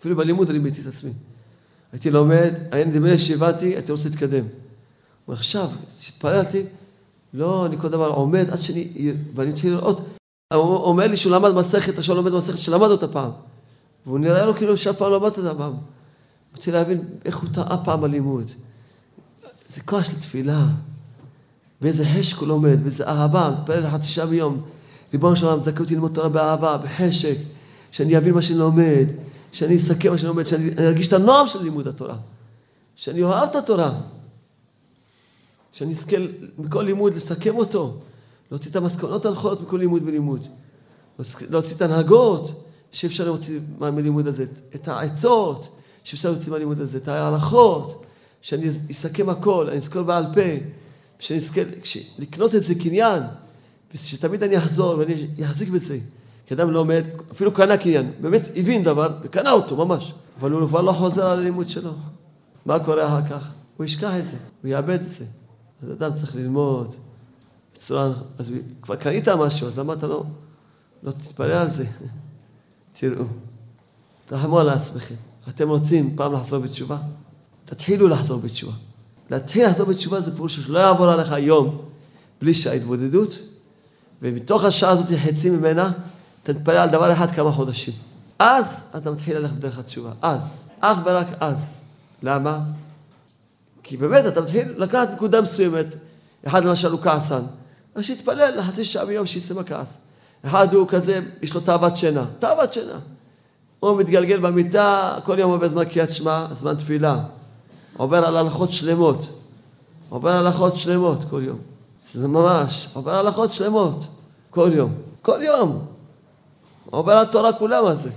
[0.00, 1.12] אפילו בלימוד רימיתי את עצמי.
[1.92, 4.44] הייתי לומד, הייתי נדמה לי שהבנתי, הייתי רוצה להתקדם.
[5.28, 5.68] אבל עכשיו,
[6.00, 6.62] כשהתפללתי,
[7.34, 10.00] לא, אני כל דבר עומד עד שאני, ואני מתחיל לראות,
[10.54, 13.30] הוא אומר לי שהוא למד מסכת, עכשיו לומד מסכת שלמד אותה פעם.
[14.06, 15.72] והוא נראה לו כאילו שאף פעם לא למד אותה פעם.
[16.56, 18.46] רוצה להבין איך הוא טעה פעם בלימוד.
[19.74, 20.66] זה כוח של תפילה.
[21.80, 24.60] באיזה חשק הוא לומד, באיזה אהבה, מתפלל חצי שעה ביום.
[25.12, 27.36] ריבונו של עולם, תזכה אותי ללמוד תורה באהבה, בחשק,
[27.90, 29.06] שאני אבין מה שאני לומד,
[29.52, 32.16] שאני אסכם מה שאני לומד, שאני ארגיש את הנועם של לימוד התורה,
[32.96, 34.00] שאני אוהב את התורה,
[35.72, 36.16] שאני אזכה
[36.58, 37.96] מכל לימוד לסכם אותו,
[38.50, 40.46] להוציא את המסקנות הנכונות מכל לימוד ולימוד,
[41.50, 45.68] להוציא את ההנהגות שאפשר להוציא מהלימוד הזה, את העצות
[46.04, 48.04] שאפשר להוציא מהלימוד הזה, את ההלכות,
[48.40, 50.66] שאני אסכם הכל, אני אזכור בעל פה,
[51.18, 51.60] שאני אזכה
[52.18, 53.22] לקנות את זה קניין,
[53.94, 55.98] ושתמיד אני אחזור ואני אחזיק בזה.
[56.46, 60.80] כי אדם לומד, אפילו קנה קניין, באמת הבין דבר וקנה אותו ממש, אבל הוא כבר
[60.80, 61.92] לא חוזר על הלימוד שלו.
[62.66, 63.50] מה קורה אחר כך?
[63.76, 65.24] הוא ישכח את זה, הוא יאבד את זה.
[65.82, 66.94] אז אדם צריך ללמוד
[67.74, 68.12] בצורה...
[68.38, 68.52] אז
[68.82, 70.24] כבר קנית משהו, אז למה אתה לא...
[71.02, 71.84] לא תתפלל על זה?
[73.00, 73.24] תראו,
[74.26, 75.14] תרחמו על עצמכם.
[75.48, 76.98] אתם רוצים פעם לחזור בתשובה?
[77.64, 78.72] תתחילו לחזור בתשובה.
[79.30, 81.78] להתחיל לחזור בתשובה זה פירוש שלא יעבור עליך יום
[82.40, 83.38] בלי שההתבודדות,
[84.22, 85.92] ומתוך השעה הזאת חצי ממנה,
[86.42, 87.94] אתה תתפלל על דבר אחד כמה חודשים.
[88.38, 90.10] אז אתה מתחיל ללכת בדרך התשובה.
[90.22, 90.62] אז.
[90.80, 91.80] אך ורק אז.
[92.22, 92.58] למה?
[93.82, 95.86] כי באמת אתה מתחיל לקחת נקודה מסוימת.
[96.46, 97.42] אחד למשל הוא כעסן.
[97.94, 99.98] אז שיתפלל לחצי שעה ביום שיצא מהכעס.
[100.46, 102.24] אחד הוא כזה, יש לו תאוות שינה.
[102.38, 102.98] תאוות שינה.
[103.80, 107.18] הוא מתגלגל במיטה, כל יום עובר זמן קריאת שמע, זמן תפילה.
[107.96, 109.26] עובר על הלכות שלמות.
[110.08, 111.58] עובר הלכות שלמות כל יום.
[112.14, 114.04] זה ממש, עובר הלכות שלמות.
[114.50, 114.94] כל יום.
[115.22, 115.91] כל יום.
[116.92, 118.10] עובר התורה כולה מה זה.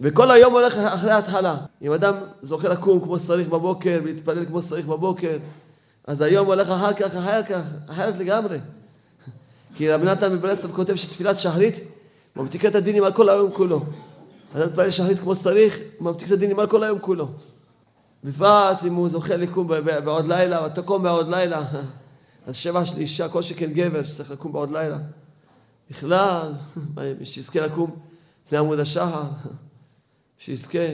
[0.00, 1.56] וכל היום הולך אחרי ההתחלה.
[1.82, 5.36] אם אדם זוכה לקום כמו שצריך בבוקר ולהתפלל כמו שצריך בבוקר,
[6.06, 8.58] אז היום הולך אחר כך, אחר כך, אחרת לגמרי.
[9.76, 11.74] כי רבי נתן מברסלב כותב שתפילת שחרית
[12.36, 13.80] ממתיקה את הדינים על כל היום כולו.
[14.56, 17.28] אדם מתפלל שחרית כמו שצריך, ממתיק את הדינים על כל היום כולו.
[18.24, 19.68] בפרט אם הוא זוכה לקום
[20.04, 21.62] בעוד לילה, ואתה קום בעוד לילה,
[22.46, 24.98] אז שבע של אישה, כל שכן גבר שצריך לקום בעוד לילה.
[25.90, 26.54] בכלל,
[27.24, 27.96] שיזכה לקום
[28.46, 29.24] לפני עמוד השחר,
[30.38, 30.88] שיזכה.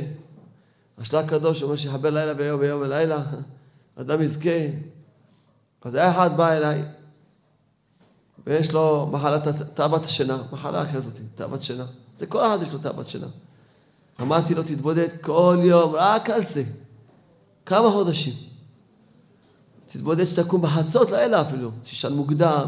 [0.98, 3.24] השלה הקדוש אומר שיחבר לילה ויום ויום ולילה,
[4.00, 4.50] אדם יזכה.
[5.82, 6.82] אז היה אחד בא אליי,
[8.46, 9.42] ויש לו מחלת
[9.74, 11.86] תאוות השינה, מחלה כזאת, תאוות שינה.
[12.18, 13.26] זה כל אחד יש לו תאוות שינה.
[14.20, 16.64] אמרתי לו, תתבודד כל יום, רק על זה.
[17.66, 18.32] כמה חודשים.
[19.86, 22.66] תתבודד שתקום בחצות לילה אפילו, תישן מוקדם.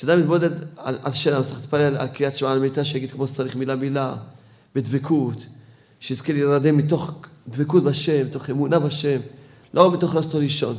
[0.00, 3.26] כשאדם מתבודד על, על שינה, הוא צריך להתפלל על קריאת שמע על מיטה, שיגיד כמו
[3.26, 4.16] שצריך מילה מילה,
[4.74, 5.36] בדבקות,
[6.00, 7.14] שיזכה להירדם מתוך
[7.48, 9.20] דבקות בשם, מתוך אמונה בשם,
[9.74, 10.76] לא מתוך רצון לישון.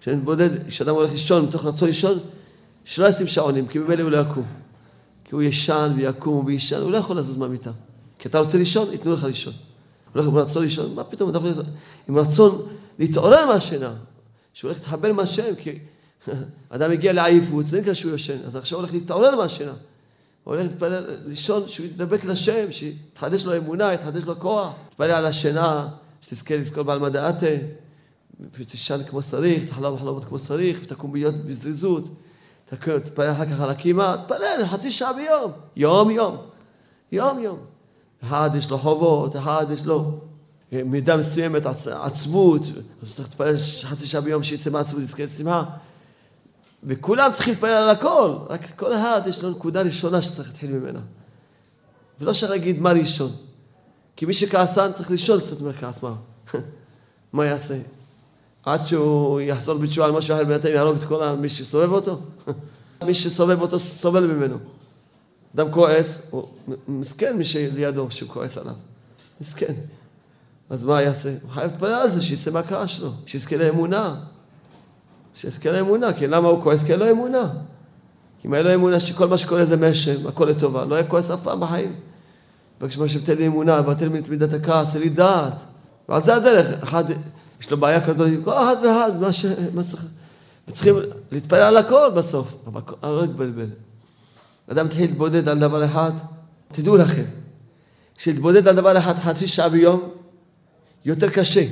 [0.00, 2.18] כשאני מתבודד, כשאדם הולך לישון מתוך רצון לישון,
[2.84, 4.44] שלא ישים שעונים, כי ממילא הוא לא יקום.
[5.24, 7.70] כי הוא ישן ויקום ויישן, הוא לא יכול לזוז מהמיטה.
[8.18, 9.52] כי אתה רוצה לישון, ייתנו לך לישון.
[10.12, 11.52] הולך עם רצון לישון, מה פתאום אתה יכול
[12.08, 12.66] עם רצון
[12.98, 13.92] להתעורר מהשינה,
[14.54, 15.78] שהוא הולך להתחבר עם השם, כי
[16.70, 19.72] אדם הגיע לעייפות, זה נקרא שהוא ישן, אז עכשיו הולך להתעורר מהשינה.
[20.44, 24.72] הוא הולך להתפלל, לישון, שהוא יתדבק לשם, שיתחדש לו אמונה, יתחדש לו כוח.
[24.88, 25.88] תתפלל על השינה,
[26.20, 27.46] שתזכה לזכור בעל מדעתה,
[28.58, 32.08] ותישן כמו שצריך, תחלום חלומות כמו שצריך, ותקום ביות בזריזות.
[32.64, 36.36] תתפלל אחר כך על הקימה, תתפלל חצי שעה ביום, יום יום,
[37.12, 37.58] יום יום.
[38.22, 40.18] אחד יש לו חובות, אחד יש לו
[40.72, 45.64] אה, מידה מסוימת, עצבות, אז הוא צריך להתפלל חצי שעה ביום שיצא מהעצבות, יזכה לשמחה.
[46.86, 51.00] וכולם צריכים להתפלל על הכל, רק כל אחד יש לו נקודה ראשונה שצריך להתחיל ממנה.
[52.20, 53.30] ולא אפשר להגיד מה ראשון.
[54.16, 56.14] כי מי שכעסן צריך לשאול קצת מהכעס, מה?
[57.32, 57.78] מה יעשה?
[58.64, 62.20] עד שהוא יחזור בתשובה על משהו אחר, בינתיים יהרוג את כל מי שסובב אותו?
[63.06, 64.56] מי שסובב אותו סובל ממנו.
[65.54, 66.48] אדם כועס, הוא
[66.88, 68.74] מסכן מי שלידו שהוא כועס עליו.
[69.40, 69.74] מסכן.
[70.70, 71.34] אז מה יעשה?
[71.42, 74.20] הוא חייב להתפלל על זה, שיצא מהכעס שלו, שיזכה לאמונה.
[75.34, 76.84] שיזכה לאמונה, כי למה הוא כועס?
[76.84, 77.48] כי אין לו אמונה.
[78.44, 81.42] אם היה לו אמונה שכל מה שקורה זה משם, הכל לטובה, לא היה כועס אף
[81.42, 81.92] פעם בחיים.
[82.80, 85.52] בבקשה, תן לי אמונה, ותן לי את מידת הכעס, תן לי דעת.
[86.08, 87.04] ועל זה הדרך, אחד,
[87.60, 89.44] יש לו בעיה כזאת, כל אחד ואחד, מה ש...
[89.74, 90.06] מה צריך...
[90.68, 90.94] וצריכים
[91.32, 93.66] להתפלל על הכל בסוף, אבל לא להתבלבל.
[94.70, 96.12] אדם מתחיל להתבודד על דבר אחד,
[96.68, 97.24] תדעו לכם,
[98.16, 100.10] כשלהתבודד על דבר אחד חצי שעה ביום,
[101.04, 101.64] יותר קשה,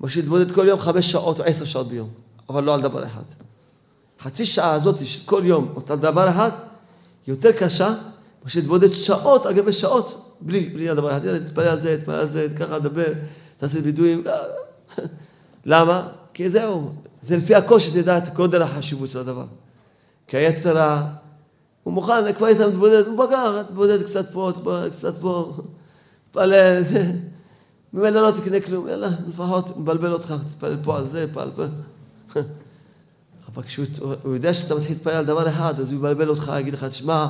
[0.00, 2.08] מאשר להתבודד כל יום חמש שעות או עשר שעות ביום,
[2.48, 3.22] אבל לא על דבר אחד.
[4.20, 6.50] חצי שעה הזאת של כל יום, אותה דבר אחד,
[7.26, 7.94] יותר קשה
[8.44, 11.38] מאשר להתבודד שעות על גבי שעות, בלי, בלי הדבר אחד.
[11.38, 13.04] תתפלל על זה, תתפלל על זה, ככה, דבר,
[13.56, 14.24] תעשה וידויים.
[15.64, 16.08] למה?
[16.34, 19.44] כי זהו, זה לפי הקושי, תדע את גודל החשיבות של הדבר.
[20.26, 20.96] כי היצר
[21.82, 24.52] הוא מוכן, כבר היית מתבודד, הוא מבוגר, תתבודד קצת פה,
[24.92, 25.52] קצת פה,
[26.26, 26.82] תתפלל,
[27.92, 31.64] ממילא לא תקנה כלום, יאללה, לפחות מבלבל אותך, תתפלל פה על זה, פעל פה.
[33.54, 33.86] אבל כשהוא
[34.24, 37.28] יודע שאתה מתחיל להתפלל על דבר אחד, אז הוא יבלבל אותך, יגיד לך, תשמע,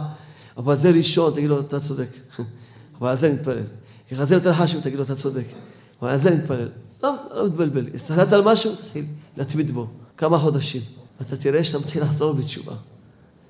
[0.57, 2.09] אבל זה ראשון, תגיד לו, אתה צודק.
[3.01, 3.63] אבל על זה נתפלל.
[4.13, 5.45] ככה זה יותר חשוב, תגיד לו, אתה צודק.
[6.03, 6.69] אבל על זה נתפלל.
[7.03, 7.87] לא, לא מתבלבל.
[7.95, 9.05] הסתכלת על משהו, תתחיל
[9.37, 9.87] להתמיד בו.
[10.17, 10.83] כמה חודשים.
[11.21, 12.73] אתה תראה שאתה מתחיל לחזור בתשובה.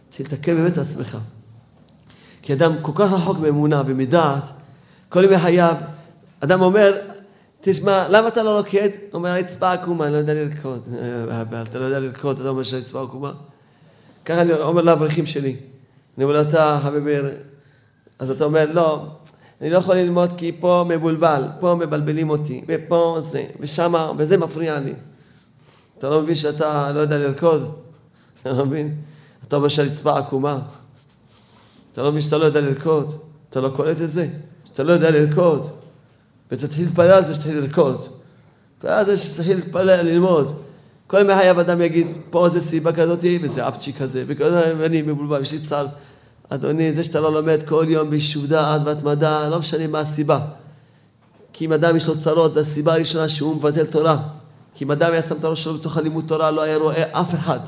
[0.08, 1.18] תתחיל לתקן באמת את עצמך.
[2.42, 4.44] כי אדם כל כך רחוק מאמונה ומדעת,
[5.08, 5.74] כל ימי חייו,
[6.40, 6.92] אדם אומר,
[7.60, 8.88] תשמע, למה אתה לא רוקד?
[8.88, 10.88] הוא אומר, הרצפה עקומה, אני לא יודע לרקוד.
[11.62, 13.32] אתה לא יודע לרקוד, אתה אומר שהרצפה עקומה?
[14.24, 15.56] ככה אני אומר לאברכים שלי.
[16.16, 17.16] אני אומר לו, אתה חביבי,
[18.18, 19.06] אז אתה אומר, לא,
[19.60, 24.80] אני לא יכול ללמוד כי פה מבולבל, פה מבלבלים אותי, ופה זה, ושמה, וזה מפריע
[24.80, 24.94] לי.
[25.98, 27.74] אתה לא מבין שאתה לא יודע לרקוד?
[28.42, 28.94] אתה לא מבין?
[29.48, 30.60] אתה אומר שהרצפה עקומה.
[31.92, 33.18] אתה לא מבין שאתה לא יודע לרקוד?
[33.50, 34.28] אתה לא קולט את זה?
[34.64, 35.77] שאתה לא יודע לרקוד.
[36.52, 38.06] ותתחיל להתפלל על זה שתתחיל לרקוד.
[38.84, 40.62] ואז זה שתתחיל להתפלל, ללמוד.
[41.06, 44.24] כל ימי חייו אדם יגיד, פה זה סיבה כזאת, וזה אפצ'י כזה,
[44.78, 45.86] ואני מבולבל, יש לי צער.
[46.48, 50.40] אדוני, זה שאתה לא לומד כל יום ביישוב דעת והתמדה, לא משנה מה הסיבה.
[51.52, 54.22] כי אם אדם יש לו צרות, זו הסיבה הראשונה שהוא מבטל תורה.
[54.74, 57.34] כי אם אדם היה שם את הראש שלו בתוך הלימוד תורה, לא היה רואה אף
[57.34, 57.60] אחד.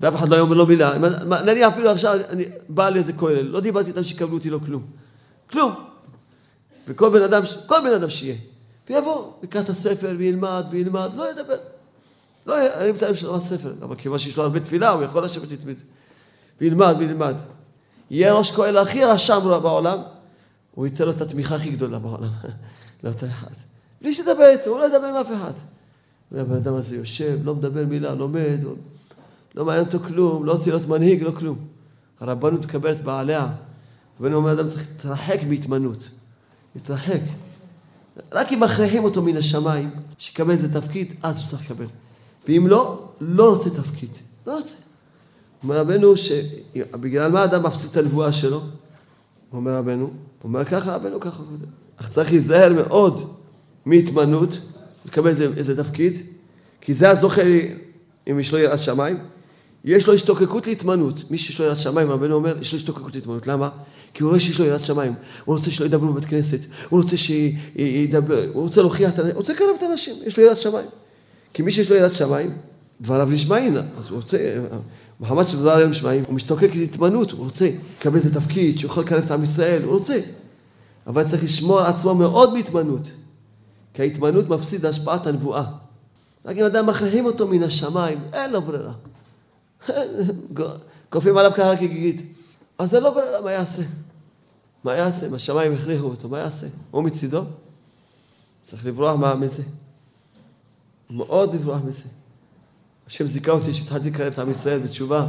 [0.00, 0.98] ואף אחד לא היה אומר לו מילה.
[1.44, 4.82] נניח אפילו עכשיו, אני בא לאיזה כולל, לא דיברתי איתם שיקבלו אותי, לא כלום.
[5.50, 5.74] כלום.
[6.86, 8.36] וכל בן אדם, כל בן אדם שיהיה.
[8.88, 11.56] ויבוא, יקרא את הספר וילמד וילמד, לא ידבר.
[12.46, 15.82] לא, אני מתאר שלא הספר, אבל כיוון שיש לו הרבה תפילה, הוא יכול לשבת להתמיד.
[16.60, 17.34] וילמד וילמד.
[18.10, 19.98] יהיה ראש כהן הכי רשם בעולם,
[20.74, 22.28] הוא ייתן לו את התמיכה הכי גדולה בעולם,
[23.04, 23.50] לאותו אחד.
[24.02, 25.52] בלי שתדבר איתו, הוא לא ידבר עם אף אחד.
[26.32, 28.58] הבן אדם הזה יושב, לא מדבר מילה, לומד,
[29.54, 31.58] לא מעניין אותו כלום, לא רוצה להיות מנהיג, לא כלום.
[32.20, 33.48] הרבנות מקבלת בעליה.
[34.20, 36.08] רבנו אומר, אדם צריך להתרחק מהתמנות.
[36.74, 37.20] להתרחק.
[38.32, 41.86] רק אם מכריחים אותו מן השמיים, שיקבל איזה תפקיד, אז הוא צריך לקבל.
[42.48, 44.10] ואם לא, לא רוצה תפקיד.
[44.46, 44.74] לא רוצה.
[45.62, 48.60] אומר רבנו שבגלל מה אדם מפסיד את הנבואה שלו?
[49.52, 50.10] אומר רבנו,
[50.44, 51.42] אומר ככה, רבנו ככה.
[51.96, 53.38] אך צריך להיזהר מאוד
[53.84, 54.58] מהתמנות,
[55.06, 56.16] לקבל איזה, איזה תפקיד,
[56.80, 57.42] כי זה הזוכה
[58.30, 59.18] אם יש לו יראת שמיים.
[59.84, 61.30] יש לו השתוקקות להתמנות.
[61.30, 63.46] מי שיש לו יראת שמיים, רבנו אומר, יש לו השתוקקות להתמנות.
[63.46, 63.68] למה?
[64.14, 65.14] כי הוא רואה שיש לו יראת שמיים.
[65.44, 69.40] הוא רוצה שלא ידברו בבית כנסת, הוא רוצה שידבר, הוא רוצה להוכיח את האנשים, הוא
[69.40, 70.86] רוצה לקרב את האנשים, יש לו יראת שמיים.
[71.54, 72.50] כי מי שיש לו יראת שמיים,
[73.00, 74.38] דבריו נשמעים, אז הוא רוצה,
[75.20, 79.30] מחמד שדבריו נשמעים, הוא משתוקק להתמנות, הוא רוצה לקבל איזה תפקיד, שהוא יכול לקרב את
[79.30, 80.20] עם ישראל, הוא רוצה.
[81.06, 83.10] אבל צריך לשמור על עצמו מאוד בהתמנות.
[83.94, 85.64] כי ההתמנות מפסיד השפעת הנבואה.
[86.44, 88.92] רק אם אדם מכריחים אותו מן השמיים, אין לו ברירה.
[91.10, 92.22] כופים עליו ככה כגיגית.
[92.78, 93.82] אז זה לא ברירה, מה יעשה?
[94.84, 95.26] מה יעשה?
[95.26, 96.66] אם השמיים הכריחו אותו, מה יעשה?
[96.90, 97.44] הוא מצידו?
[98.64, 99.62] צריך לברוח מה מזה.
[101.10, 102.08] מאוד לברוח מזה.
[103.06, 105.26] השם זיכה אותי שהתחלתי לקרב את עם ישראל בתשובה.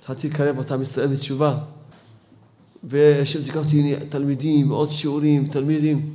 [0.00, 1.58] התחלתי לקרב את עם ישראל בתשובה.
[2.84, 6.14] והשם זיכה אותי תלמידים, עוד שיעורים, תלמידים.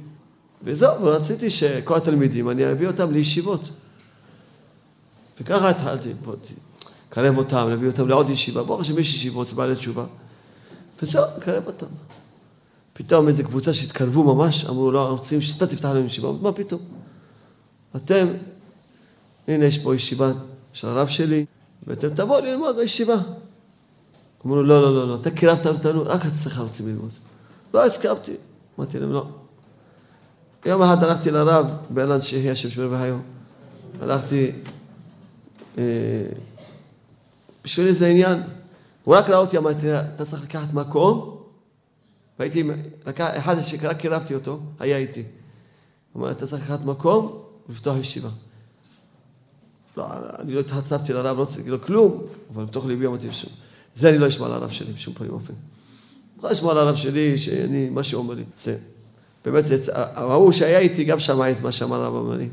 [0.63, 3.69] וזהו, ורציתי שכל התלמידים, אני אביא אותם לישיבות.
[5.41, 6.13] וככה התחלתי,
[7.13, 8.63] לקרב אותם, להביא אותם לעוד ישיבה.
[8.63, 10.05] ברוך השם יש ישיבות, בעלי תשובה.
[11.01, 11.85] וזהו, לקרב אותם.
[12.93, 16.31] פתאום איזו קבוצה שהתקרבו ממש, אמרו, לא, רוצים שאתה תפתח להם ישיבה.
[16.41, 16.81] מה פתאום?
[17.95, 18.27] אתם,
[19.47, 20.31] הנה יש פה ישיבה
[20.73, 21.45] של הרב שלי,
[21.87, 23.17] ואתם תבואו ללמוד בישיבה.
[24.45, 27.11] אמרו לא, לא, לא, לא, אתה קירבת אותנו, רק אצלך רוצים ללמוד.
[27.73, 28.33] לא הסכמתי.
[28.79, 29.25] אמרתי להם, לא.
[30.65, 33.21] יום אחד הלכתי לרב, באלן שיחי השם שמר והיום.
[34.01, 34.51] הלכתי
[35.77, 35.83] אה,
[37.63, 38.43] בשביל איזה עניין.
[39.03, 41.37] הוא רק ראה אותי, אמרתי, אתה צריך לקחת מקום,
[42.39, 42.63] והייתי,
[43.07, 45.23] לקח, אחד שרק קירבתי אותו, היה איתי.
[46.13, 48.29] הוא אמר, אתה צריך לקחת מקום ולפתוח ישיבה.
[49.97, 50.05] לא,
[50.39, 52.21] אני לא התחצפתי לרב, לא צריך, לא כלום,
[52.53, 53.27] אבל בתוך ליבי אמרתי.
[53.95, 55.53] זה אני לא אשמע על הרב שלי בשום פנים ואופן.
[56.43, 58.43] לא אשמע על הרב שלי, שאני, מה שהוא אומר לי.
[58.61, 58.77] זה,
[59.45, 62.49] באמת, ההוא שהיה איתי גם שמע את מה שאמר הרב אומר לי.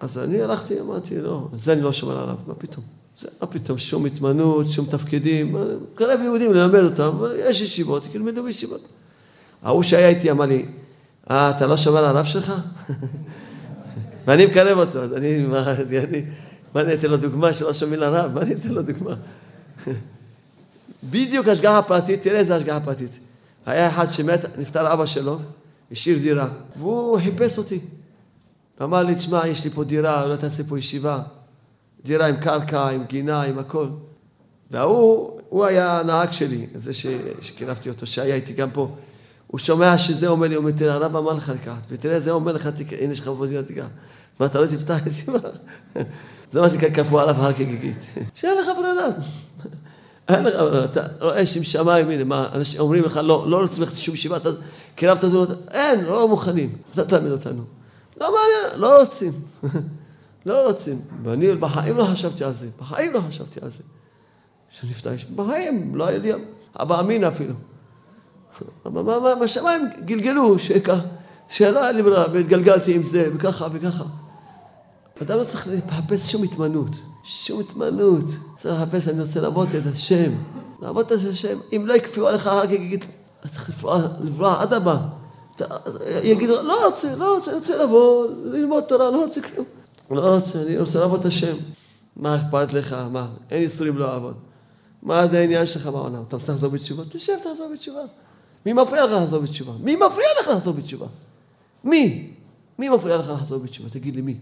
[0.00, 2.95] אז אני הלכתי, אמרתי, לא, זה אני לא שומע על הרב, מה פתאום?
[3.20, 5.56] זה מה פתאום, שום התמנות, שום תפקידים,
[5.94, 8.88] קרב יהודים ללמד אותם, אבל יש ישיבות, ילמדו בישיבות.
[9.62, 10.64] ההוא שהיה איתי אמר לי,
[11.30, 12.52] אה, אתה לא שומע על הרב שלך?
[14.26, 15.46] ואני מקרב אותו, אז אני,
[16.74, 18.34] מה אני אתן לו דוגמה שלא שומעים לרב?
[18.34, 19.14] מה אני אתן לו דוגמה?
[21.10, 23.10] בדיוק השגחה פרטית, תראה איזה השגחה פרטית.
[23.66, 25.38] היה אחד שמת, נפטר אבא שלו,
[25.92, 26.48] השאיר דירה,
[26.78, 27.80] והוא חיפש אותי.
[28.82, 31.22] אמר לי, תשמע, יש לי פה דירה, אולי תעשה פה ישיבה.
[32.06, 33.86] דירה עם קרקע, עם גינה, עם הכל.
[34.70, 36.92] וההוא, הוא היה הנהג שלי, זה
[37.40, 38.88] שקירבתי אותו, שהיה איתי גם פה.
[39.46, 42.52] הוא שומע שזה אומר לי, הוא אומר, תראה, הרב אמר לך לקחת, ותראה, זה אומר
[42.52, 42.68] לך,
[43.00, 43.86] הנה יש לך פה דירה, תקרא.
[44.40, 45.38] מה, אתה לא תפתח ישיבה?
[46.52, 48.06] זה מה שכפו עליו הר כגיגית.
[48.34, 49.06] שאין לך ברירה.
[50.28, 53.82] אין לך ברירה, אתה רואה שם שמיים, הנה, מה, אנשים אומרים לך, לא, לא רוצים
[53.82, 54.50] ללכת לשום ישיבה, אתה
[54.94, 57.62] קירבת אותנו, אין, לא מוכנים, אתה תלמד אותנו.
[58.20, 59.32] לא מעניין, לא רוצים.
[60.46, 61.00] לא רוצים.
[61.22, 63.82] ואני בחיים לא חשבתי על זה, בחיים לא חשבתי על זה.
[64.70, 66.32] שנפתח, בחיים, לא היה לי
[66.80, 67.54] אבא אמין אפילו.
[68.86, 70.98] אבל מה, מה, בשמיים גלגלו, שכך,
[71.48, 74.04] שלא היה לי ברירה, והתגלגלתי עם זה, וככה וככה.
[75.22, 76.90] אדם לא צריך לחפש שום התמנות,
[77.24, 78.24] שום התמנות.
[78.58, 80.32] צריך לחפש, אני רוצה לעבוד את השם.
[80.82, 81.58] לעבוד את השם.
[81.72, 83.06] אם לא יקפיאו עליך הר כגיגית,
[83.42, 83.84] אז צריך
[84.20, 84.96] לברוח עד הבא.
[86.22, 89.66] יגידו, לא רוצה, לא רוצה, אני רוצה לבוא, ללמוד תורה, לא רוצה כלום.
[90.10, 91.56] לא רוצה, אני רוצה לעבוד את השם.
[92.16, 92.96] מה אכפת לך?
[93.12, 93.28] מה?
[93.50, 94.34] אין איסורים לא לעבוד.
[95.02, 96.22] מה זה העניין שלך בעולם?
[96.28, 97.02] אתה רוצה לחזור בתשובה?
[97.08, 98.00] תשב, תחזור בתשובה.
[98.66, 99.72] מי מפריע לך לחזור בתשובה?
[99.80, 101.06] מי מפריע לך לחזור בתשובה?
[101.84, 102.30] מי?
[102.78, 103.90] מי מפריע לך לחזור בתשובה?
[103.90, 104.36] תגיד לי מי.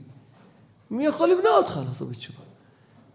[0.90, 2.40] מי יכול למנוע אותך לחזור בתשובה?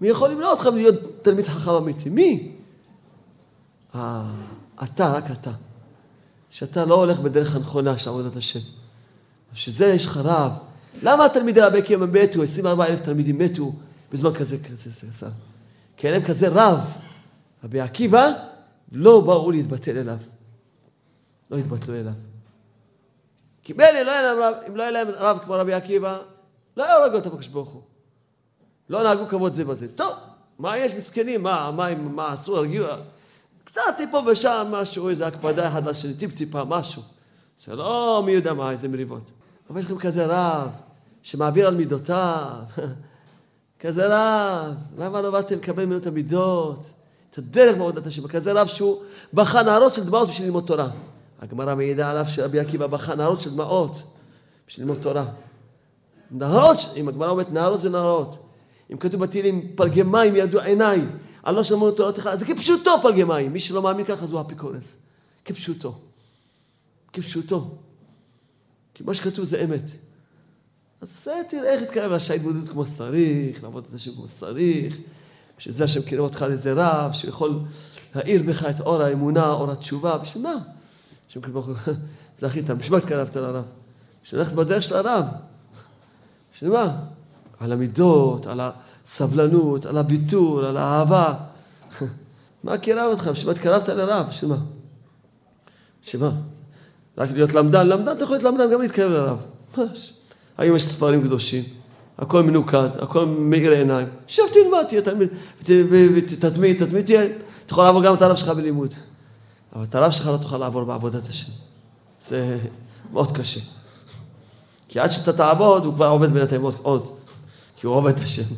[0.01, 2.09] מי יכול למנוע אותך להיות תלמיד חכם אמיתי?
[2.09, 2.51] מי?
[3.95, 4.33] אה,
[4.83, 5.51] אתה, רק אתה.
[6.49, 8.59] שאתה לא הולך בדרך הנכונה של עבודת השם.
[9.53, 10.51] שזה יש לך רב.
[11.01, 13.73] למה התלמידי רבי עקיבא מתו, 24 אלף תלמידים מתו
[14.11, 15.27] בזמן כזה, כזה,
[15.97, 16.79] כי אין להם כזה רב.
[17.63, 18.31] רבי עקיבא,
[18.91, 20.17] לא באו להתבטל אליו.
[21.51, 22.13] לא התבטלו אליו.
[23.63, 26.19] כי מילא לא היה להם רב, אם לא היה להם רב כמו רבי עקיבא,
[26.77, 27.81] לא היה הורג אותם הקדוש ברוך הוא.
[28.89, 29.87] לא נהגו כבוד זה בזה.
[29.95, 30.13] טוב,
[30.59, 31.43] מה יש מסכנים?
[31.43, 32.57] מה, מה, מה עשו?
[32.57, 32.87] הרגיעו?
[33.63, 37.01] קצת פה ושם משהו, איזה הקפדה אחד לשני, טיפ-טיפה, משהו.
[37.65, 39.23] זה לא מי יודע מה, איזה מריבות.
[39.69, 40.69] אבל יש לכם כזה רב,
[41.21, 42.63] שמעביר על מידותיו.
[43.79, 46.79] כזה רב, למה לא באתם לקבל ממנו את המידות?
[47.31, 48.27] את הדרך בעבודת השם.
[48.27, 49.01] כזה רב שהוא
[49.33, 50.89] בכה נהרות של דמעות בשביל ללמוד תורה.
[51.39, 54.03] הגמרא מעידה עליו שרבי עקיבא בכה נהרות של דמעות
[54.67, 55.25] בשביל ללמוד תורה.
[56.31, 58.45] נהרות, אם הגמרא אומרת נהרות זה נהרות.
[58.91, 61.01] אם כתוב בתהילים, פלגי מים ידעו עיניי,
[61.43, 63.53] על לא שמעו תורתך, זה כפשוטו פלגי מים.
[63.53, 64.95] מי שלא מאמין ככה, זו אפיקורס.
[65.45, 65.95] כפשוטו.
[67.13, 67.77] כפשוטו.
[68.99, 69.89] כי מה שכתוב זה אמת.
[71.01, 74.97] אז זה תראה איך להתקרב התמודדות כמו שצריך, לעבוד את השם כמו שצריך.
[75.57, 77.59] בשביל זה השם קירב אותך לאיזה רב, שיכול
[78.15, 80.17] להאיר בך את אור האמונה, אור התשובה.
[80.17, 80.55] בשביל מה?
[81.29, 81.91] השם קירב אותך,
[82.39, 83.65] זכית, בשביל מה התקרבת לרב?
[84.23, 85.25] בשביל ללכת בדרך של הרב.
[86.53, 86.99] בשביל מה?
[87.59, 91.33] על המידות, על הסבלנות, על הביטול, על האהבה.
[92.63, 93.27] מה קירב אותך?
[93.27, 94.27] בשביל מה התקרבת לרב?
[94.29, 94.57] בשביל מה?
[96.03, 96.31] בשביל מה?
[97.19, 99.37] רק להיות למדן, למדן אתה יכול להיות למדן גם להתקרב לרב.
[99.77, 100.13] ממש.
[100.57, 101.63] היום יש ספרים קדושים,
[102.17, 104.07] הכל מנוקד, הכל מאיר עיניים.
[104.27, 105.29] שב תלמד, תהיה תלמיד,
[106.39, 108.93] תתמיד, תתמיד, תהיה, אתה יכול לעבור גם את הרב שלך בלימוד.
[109.75, 111.51] אבל את הרב שלך לא תוכל לעבור בעבודת השם.
[112.29, 112.57] זה
[113.13, 113.59] מאוד קשה.
[114.87, 117.11] כי עד שאתה תעבוד, הוא כבר עובד בינתיים עוד, עוד.
[117.75, 118.55] כי הוא עובד השם.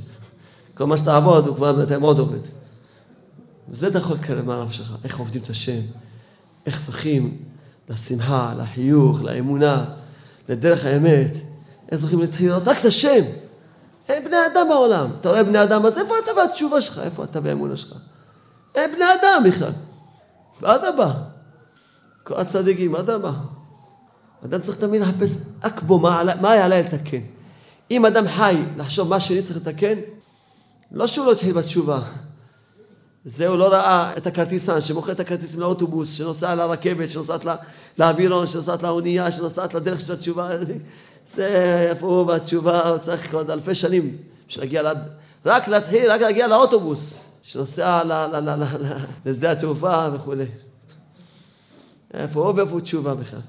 [0.73, 2.39] כל מה שתעבוד, הוא כבר בינתיים עוד עובד.
[3.69, 5.79] וזה אתה יכול להתקרב מהרב שלך, איך עובדים את השם,
[6.65, 7.37] איך זוכים
[7.91, 9.85] לשמחה, לחיוך, לאמונה,
[10.49, 11.31] לדרך האמת.
[11.91, 13.23] איך זוכים לראות רק את השם.
[14.09, 15.09] אין בני אדם בעולם.
[15.19, 17.01] אתה רואה בני אדם, אז איפה אתה והתשובה שלך?
[17.03, 17.93] איפה אתה והאמונה שלך?
[18.75, 19.71] אין בני אדם בכלל.
[20.61, 21.13] ואדרבה.
[22.23, 23.33] כל הצדיקים, אדרבה.
[24.45, 27.21] אדם צריך תמיד לחפש אקבו, מה, מה היה עליי לתקן.
[27.91, 29.93] אם אדם חי לחשוב מה שאני צריך לתקן,
[30.91, 32.01] לא שהוא לא התחיל בתשובה.
[33.25, 37.45] זה הוא לא ראה את הכרטיסן שמוכר את הכרטיסים לאוטובוס, שנוסע לרכבת, שנוסעת
[37.97, 40.49] לאווירון, שנוסעת לאונייה, שנוסעת לדרך של התשובה.
[41.35, 44.97] זה איפה הוא בתשובה, הוא צריך עוד אלפי שנים בשביל להגיע, לד...
[45.45, 48.01] רק להתחיל, רק להגיע לאוטובוס שנוסע
[49.25, 50.45] לשדה התעופה וכולי.
[52.13, 53.39] איפה הוא ואיפה הוא תשובה בכלל.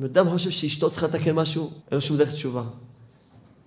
[0.00, 2.62] אם אדם חושב שאשתו צריכה לתקן משהו, אין לו שום דרך תשובה.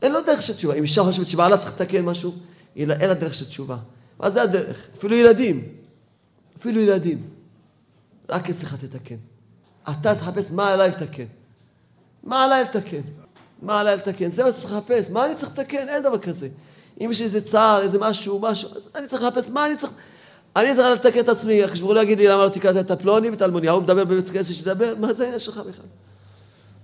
[0.01, 0.73] אין לו דרך של תשובה.
[0.73, 2.35] אם אישה חושבת שבעלה צריך לתקן משהו,
[2.75, 3.77] אין לה דרך של תשובה.
[4.19, 4.87] מה זה הדרך?
[4.97, 5.63] אפילו ילדים.
[6.57, 7.21] אפילו ילדים.
[8.29, 9.15] רק אצלך תתקן.
[9.89, 11.25] אתה תחפש מה עליי לתקן.
[12.23, 13.01] מה עליי לתקן?
[13.61, 14.31] מה עליי לתקן?
[14.31, 15.09] זה מה שצריך לחפש.
[15.09, 15.89] מה אני צריך לתקן?
[15.89, 16.49] אין דבר כזה.
[17.01, 19.93] אם יש לי איזה צער, איזה משהו, משהו, אז אני צריך לחפש מה אני צריך...
[20.55, 21.61] אני צריך לתקן את עצמי.
[21.81, 23.67] הוא לא יגיד לי למה לא תקראת את הפלוני ואת האלמוני.
[23.67, 25.85] ההוא מדבר בבית כנסת שתדבר, מה זה העניין שלך בכלל?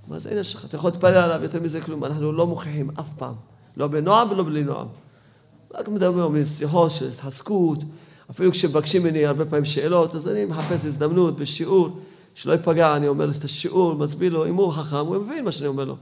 [0.07, 0.65] מה זה העניין שלך?
[0.65, 2.05] אתה יכול להתפלל עליו, יותר מזה כלום.
[2.05, 3.33] אנחנו לא מוכיחים אף פעם.
[3.77, 4.87] לא בנועם ולא בלי נועם.
[5.73, 7.79] רק מדברים שיחות של התחזקות.
[8.31, 11.89] אפילו כשמבקשים ממני הרבה פעמים שאלות, אז אני מחפש הזדמנות בשיעור.
[12.35, 15.67] שלא ייפגע, אני אומר את השיעור, מסביר לו, אם הוא חכם, הוא מבין מה שאני
[15.67, 15.95] אומר לו.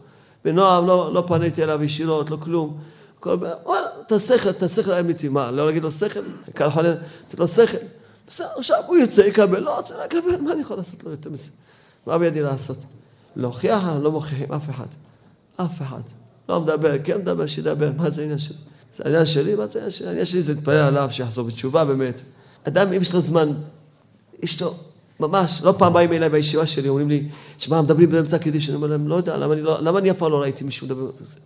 [0.46, 2.78] בנועם, לא, לא פניתי אליו ישירות, לא כלום.
[3.20, 3.38] כל...
[3.64, 6.20] וואלה, את השכל, את השכל האמיתי, מה, לא להגיד לו שכל?
[6.56, 6.96] כאן חולה,
[7.28, 7.78] לתת לו שכל.
[8.28, 11.52] בסדר, עכשיו הוא יוצא, יקבל, לא רוצה לקבל, מה אני יכול לעשות לו יותר מזה?
[12.08, 12.78] מה בידי לעשות?
[13.36, 14.86] להוכיח, לא מוכיחים אף אחד.
[15.56, 16.02] אף אחד.
[16.50, 18.56] לא מדבר, כן מדבר, שידבר, מה זה העניין שלי?
[18.96, 20.08] זה העניין שלי, מה זה העניין?
[20.08, 22.22] העניין שלי זה להתפלל עליו, שיחזור בתשובה באמת.
[22.64, 23.52] אדם, אם יש לו זמן,
[24.44, 24.74] יש לו
[25.20, 28.88] ממש, לא פעם באים אליי בישיבה שלי, אומרים לי, שמע, מדברים באמצע קדיש, אני אומר
[28.88, 31.28] להם, לא יודע, למה אני, לא, למה אני אף פעם לא ראיתי מישהו מדבר על
[31.28, 31.40] זה?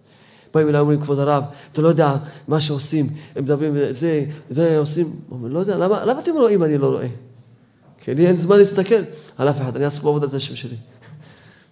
[0.53, 2.15] באים אליי, אומרים, כבוד הרב, אתה לא יודע
[2.47, 6.77] מה שעושים, הם מדברים, זה, זה עושים, אומר, לא יודע, למה, למה אתם רואים אני
[6.77, 7.07] לא רואה?
[8.03, 9.01] כי לי אין זמן להסתכל
[9.37, 10.75] על אף אחד, אני עסוק בעבודת השם שלי.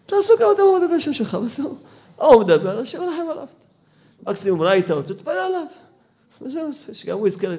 [0.06, 1.76] תעשו גם אתם בעבודת השם שלך, וזהו.
[2.20, 3.48] או הוא מדבר, השם אלחם עליו.
[4.28, 5.66] מקסימום ראית אותו, תתפלל עליו.
[6.42, 7.52] וזהו, שגם הוא יזכר,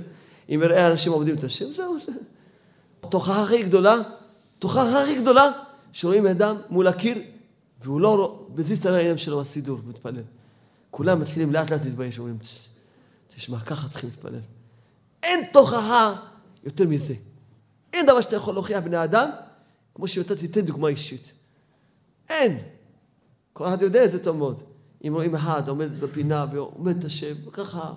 [0.48, 2.12] אם יראה אנשים עובדים את השם, זהו, זה.
[3.08, 3.96] תוכחה הכי גדולה
[4.60, 5.50] תוכחה הכי גדולה,
[5.92, 7.18] שרואים אדם מול הקיר,
[7.82, 10.22] והוא לא מזיז את העיניים שלו בסידור, מתפלל.
[10.90, 12.38] כולם מתחילים לאט לאט להתבייש, אומרים,
[13.36, 14.40] תשמע, ככה צריכים להתפלל.
[15.22, 16.14] אין תוכחה
[16.64, 17.14] יותר מזה.
[17.92, 19.30] אין דבר שאתה יכול להוכיח בני אדם,
[19.94, 21.32] כמו שאתה תיתן דוגמה אישית.
[22.28, 22.58] אין.
[23.52, 24.60] כל אחד יודע את זה טוב מאוד.
[25.06, 27.92] אם רואים אחד עומד בפינה ועומד את השם, וככה,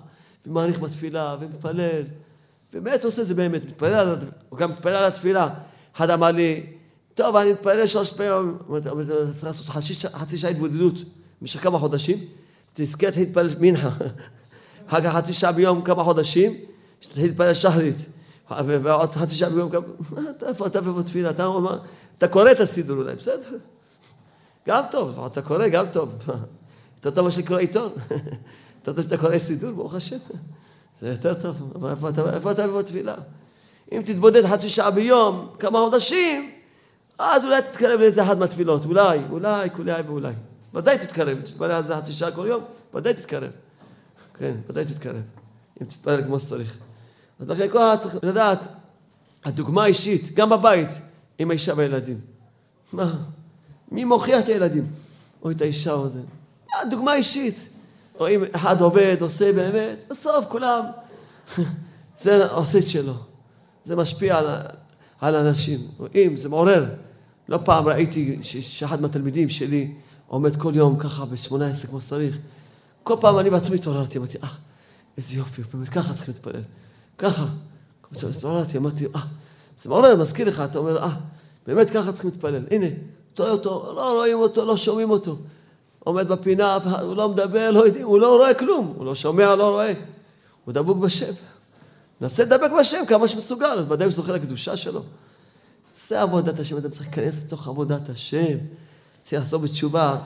[0.46, 2.02] ומעריך בתפילה, ומתפלל,
[2.72, 4.16] באמת עושה את זה באמת, מתפלל על,
[4.48, 5.48] הוא גם מתפלל על התפילה.
[5.96, 6.66] אחד אמר לי,
[7.14, 8.58] טוב, אני מתפלל שלוש פעמים,
[9.32, 9.66] צריך לעשות
[10.12, 10.94] חצי שעה התבודדות
[11.40, 12.18] במשך כמה חודשים,
[12.74, 13.88] תזכה להתחיל להתפלל מנחה.
[14.88, 16.54] אחר כך חצי שעה ביום כמה חודשים,
[17.00, 17.96] שתתחיל להתפלל שחרית.
[18.66, 19.84] ועוד חצי שעה ביום כמה...
[20.48, 21.30] איפה אתה ואיפה תפילה?
[21.30, 21.48] אתה
[22.18, 23.56] אתה קורא את הסידור אולי, בסדר?
[24.68, 26.14] גם טוב, אתה קורא, גם טוב.
[27.04, 27.92] יותר טוב מאשר לקרוא עיתון.
[28.78, 30.16] יותר טוב שאתה קורא סידור, ברוך השם.
[31.00, 33.14] זה יותר טוב, אבל איפה אתה ואיפה תפילה?
[33.92, 36.50] אם תתבודד חצי שעה ביום, כמה חודשים,
[37.18, 40.32] אז אולי תתקרב לאיזה אחת מהתפילות, אולי, אולי, אולי ואולי.
[40.74, 43.50] ודאי תתקרב, תתפלל על זה חצי שעה כל יום, ודאי תתקרב.
[44.38, 45.22] כן, ודאי תתקרב,
[45.82, 46.78] אם תתפלל כמו שצריך.
[47.40, 48.68] אז לכן כל אחד צריך לדעת,
[49.44, 50.88] הדוגמה האישית, גם בבית,
[51.38, 52.20] עם האישה והילדים.
[52.92, 53.14] מה?
[53.90, 54.86] מי מוכיח את הילדים?
[55.42, 56.20] או את האישה או זה.
[56.82, 57.68] הדוגמה אישית.
[58.18, 60.84] רואים אחד עובד, עושה באמת, בסוף כולם
[62.22, 63.14] זה עושה את שלו.
[63.84, 64.46] זה משפיע על,
[65.20, 65.80] על אנשים.
[65.98, 66.84] רואים, זה מעורר.
[67.48, 69.92] לא פעם ראיתי שאחד מהתלמידים שלי
[70.26, 72.36] עומד כל יום ככה ב-18 כמו שצריך.
[73.02, 74.48] כל פעם אני בעצמי התעוררתי, אמרתי, אה,
[75.16, 76.62] איזה יופי, באמת ככה צריכים להתפלל.
[77.18, 77.46] ככה.
[78.12, 79.20] התעוררתי, אמרתי, אה,
[79.82, 81.16] זה מעורר, מזכיר לך, אתה אומר, אה,
[81.66, 82.64] באמת ככה צריכים להתפלל.
[82.70, 82.86] הנה,
[83.34, 85.36] תראה אותו, לא רואים אותו, לא שומעים אותו.
[86.04, 88.92] עומד בפינה, הוא לא מדבר, לא יודעים, הוא לא רואה כלום.
[88.96, 89.92] הוא לא שומע, לא רואה.
[90.64, 91.32] הוא דבוק בשם.
[92.20, 95.02] מנסה לדבק בשם כמה שמסוגל, אז ודאי הוא זוכה לקדושה שלו.
[96.08, 98.58] זה עבודת השם, אתה צריך להיכנס לתוך עבודת השם.
[99.22, 100.16] צריך לעשות בתשובה,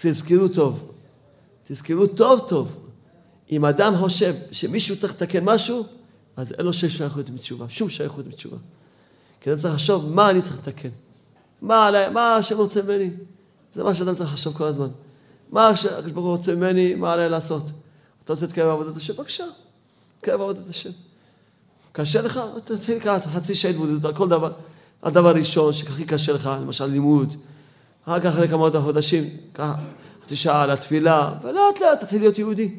[0.00, 0.92] תזכרו טוב.
[1.68, 2.76] תזכרו טוב טוב.
[3.50, 5.84] אם אדם חושב שמישהו צריך לתקן משהו,
[6.36, 8.56] אז אין לו שש שייכות בתשובה, שום שייכות בתשובה.
[9.40, 10.88] כי אדם צריך לחשוב מה אני צריך לתקן.
[11.62, 13.10] מה, מה השם רוצה ממני?
[13.74, 14.88] זה מה שאדם צריך לחשוב כל הזמן.
[15.52, 17.62] מה שהקדוש ברוך הוא רוצה ממני, מה עליי לעשות?
[18.24, 19.14] אתה רוצה להתקיים בעבודת השם?
[19.14, 19.44] בבקשה,
[20.18, 20.90] תתקיים בעבודת השם.
[21.92, 22.40] קשה לך?
[22.64, 24.52] תתחיל לקראת חצי שעה התמודדות על כל דבר.
[25.02, 27.34] הדבר הראשון שהכי קשה לך, למשל לימוד,
[28.04, 29.24] אחר כך אחרי כמה חודשים,
[29.54, 29.74] ככה
[30.24, 32.78] חצי שעה על התפילה, ולאט לאט תתחיל להיות יהודי.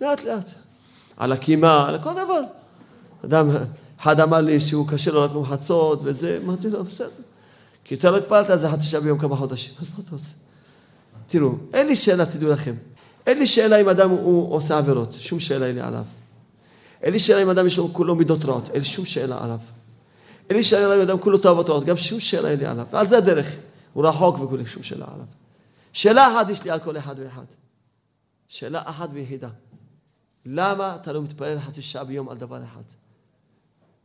[0.00, 0.50] לאט לאט.
[1.16, 2.40] על הקימה, על כל דבר.
[3.24, 3.48] אדם,
[4.00, 7.08] אחד אמר לי שהוא קשה לו לקום חצות וזה, אמרתי לו, בסדר.
[7.84, 10.43] כי אתה לא התפללת על זה חצי שעה ביום כמה חודשים, אז מה אתה רוצה?
[11.26, 12.74] תראו, אין לי שאלה, תדעו לכם.
[13.26, 16.04] אין לי שאלה אם אדם הוא עושה עבירות, שום שאלה אין לי עליו.
[17.02, 19.58] אין לי שאלה אם אדם יש לו כולו מידות רעות, אין לי שום שאלה עליו.
[20.48, 22.86] אין לי שאלה אם אדם כולו תאוות רעות, גם שום שאלה אין לי עליו.
[22.92, 23.56] ועל זה הדרך.
[23.92, 25.26] הוא רחוק וכולי, שום שאלה עליו.
[25.92, 27.44] שאלה אחת יש לי על כל אחד ואחד.
[28.48, 29.48] שאלה אחת ויחידה.
[30.46, 32.82] למה אתה לא מתפלל חצי שעה ביום על דבר אחד?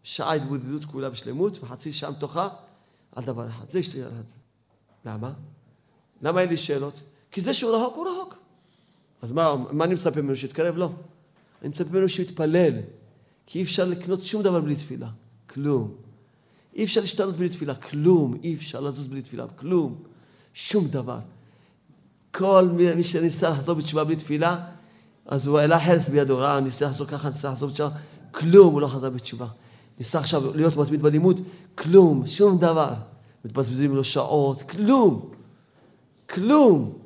[0.04, 2.50] שעה התבודדות כולה בשלמות, וחצי שעה מתוכה
[3.16, 3.70] על דבר אחד.
[3.70, 4.34] זה יש לי על זה.
[5.06, 5.34] למה?
[6.22, 6.94] למה אין לי שאלות?
[7.32, 8.36] כי זה שהוא רחוק, הוא רחוק.
[9.22, 10.36] אז מה, מה אני מצפה ממנו?
[10.36, 10.78] שיתקרב?
[10.78, 10.90] לא.
[11.62, 12.74] אני מצפה ממנו שיתפלל.
[13.46, 15.10] כי אי אפשר לקנות שום דבר בלי תפילה.
[15.50, 15.92] כלום.
[16.76, 17.76] אי אפשר להשתנות בלי תפילה.
[17.76, 18.38] כלום.
[18.44, 19.46] אי אפשר לזוז בלי תפילה.
[19.48, 19.96] כלום.
[20.54, 21.20] שום דבר.
[22.32, 24.66] כל מי שניסה לחזור בתשובה בלי תפילה,
[25.26, 27.90] אז הוא העלה חרס בידו, ראה, ניסה לחזור ככה, ניסה לחזור בתשובה,
[28.32, 29.48] כלום, הוא לא חזר בתשובה.
[30.00, 31.42] ניסה עכשיו להיות מתמיד בלימוד,
[31.76, 32.94] כלום, שום דבר.
[33.46, 35.30] מתבזבזים לו שעות, כלום.
[36.30, 36.99] כלום.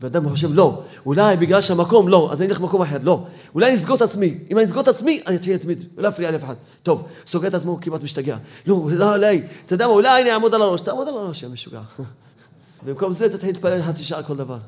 [0.00, 3.24] ואדם חושב, לא, אולי בגלל שהמקום, לא, אז אני אלך למקום אחר, לא.
[3.54, 4.38] אולי אני אסגור את עצמי.
[4.50, 6.54] אם אני אסגור את עצמי, אני אתחיל להתמיד, ולא אפריע לאף אחד.
[6.82, 8.36] טוב, סוגר את עצמו, הוא כמעט משתגע.
[8.66, 9.26] לא, לא, לא,
[9.66, 11.80] אתה יודע מה, אולי אני אעמוד על הראש, תעמוד על הראש, יא משוגע.
[12.86, 14.58] במקום זה תתחיל להתפלל חצי שעה כל דבר.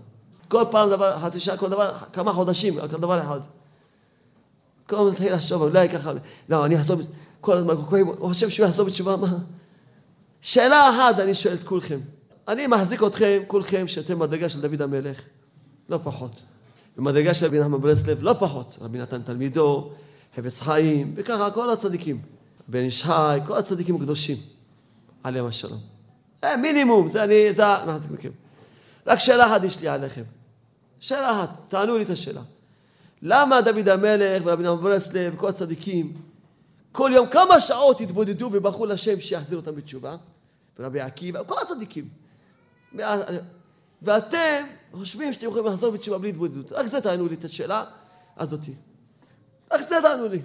[0.49, 3.41] כל פעם דבר, חצי שעה, כל דבר, כמה חודשים, כל דבר אחד.
[4.89, 6.12] כל הזמן תתחיל לחשוב, אולי ככה,
[6.49, 6.97] לא, אני אחזור,
[7.41, 7.74] כל הזמן,
[8.18, 9.39] הוא חושב שהוא יחזור בתשובה, מה?
[10.41, 11.99] שאלה אחת אני שואל את כולכם.
[12.49, 15.20] אני מחזיק אתכם, כולכם, שאתם מדרגה של דוד המלך,
[15.88, 16.42] לא פחות.
[16.97, 18.78] במדרגה של רבי נחמן ברסלב, לא פחות.
[18.80, 19.90] רבי נתן תלמידו,
[20.36, 22.22] חפץ חיים, וככה כל הצדיקים.
[22.68, 24.36] בן איש חי, כל הצדיקים הקדושים,
[25.22, 25.80] עליהם השלום.
[26.44, 28.30] אה, מינימום, זה אני, זה מחזיק מכם.
[29.07, 30.22] רק שאלה אחת יש לי עליכם.
[31.01, 32.42] שאלה אחת, תענו לי את השאלה.
[33.22, 36.12] למה דוד המלך ורבי נחמן ברסלב וכל הצדיקים
[36.92, 40.16] כל יום כמה שעות התבודדו וברכו לשם שיחזיר אותם בתשובה?
[40.78, 42.09] ורבי עקיבא, כל הצדיקים.
[44.03, 46.72] ואתם חושבים שאתם יכולים לחזור בתשובה בלי התבודדות.
[46.72, 47.84] רק זה תענו לי את השאלה
[48.39, 48.74] הזאתי.
[49.72, 50.43] רק זה תענו לי.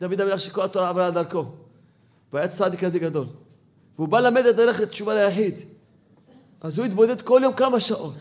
[0.00, 1.44] דוד המלך שכל התורה עברה על דרכו.
[2.32, 3.26] והיה צדיק כזה גדול.
[3.96, 5.54] והוא בא ללמד את דרך התשובה ליחיד.
[6.60, 8.14] אז הוא התבודד כל יום כמה שעות.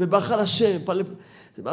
[0.00, 1.02] ובכה לשם, פל...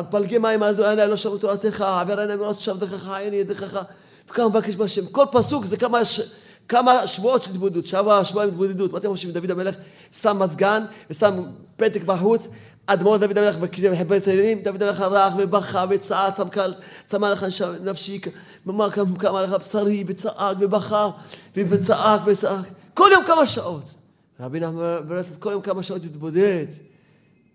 [0.10, 3.82] פלגי מים על עיניי לא שמעו תורתך, עבר עיניי מרות שם דרכך, עיני ידך.
[4.30, 5.06] וכמה מבקש בהשם.
[5.06, 6.20] כל פסוק זה כמה, ש...
[6.68, 8.92] כמה שבועות של התבודדות, שבוע, שבועיים התבודדות.
[8.92, 9.34] מה אתם חושבים?
[9.34, 9.76] דוד המלך
[10.22, 11.44] שם מזגן ושם
[11.78, 12.48] פתק בחוץ.
[12.86, 16.40] אדמו"ר דוד המלך וחיבר את העניינים, דוד המלך הלך ובכה וצעק,
[17.08, 17.46] צמא לך
[17.82, 18.20] נפשי,
[18.70, 21.10] אמר כמה לך בשרי, וצעק ובכה
[21.56, 22.66] וצעק וצעק.
[22.94, 23.94] כל יום כמה שעות.
[24.40, 26.66] רבי נחמן ברסלב כל יום כמה שעות התבודד.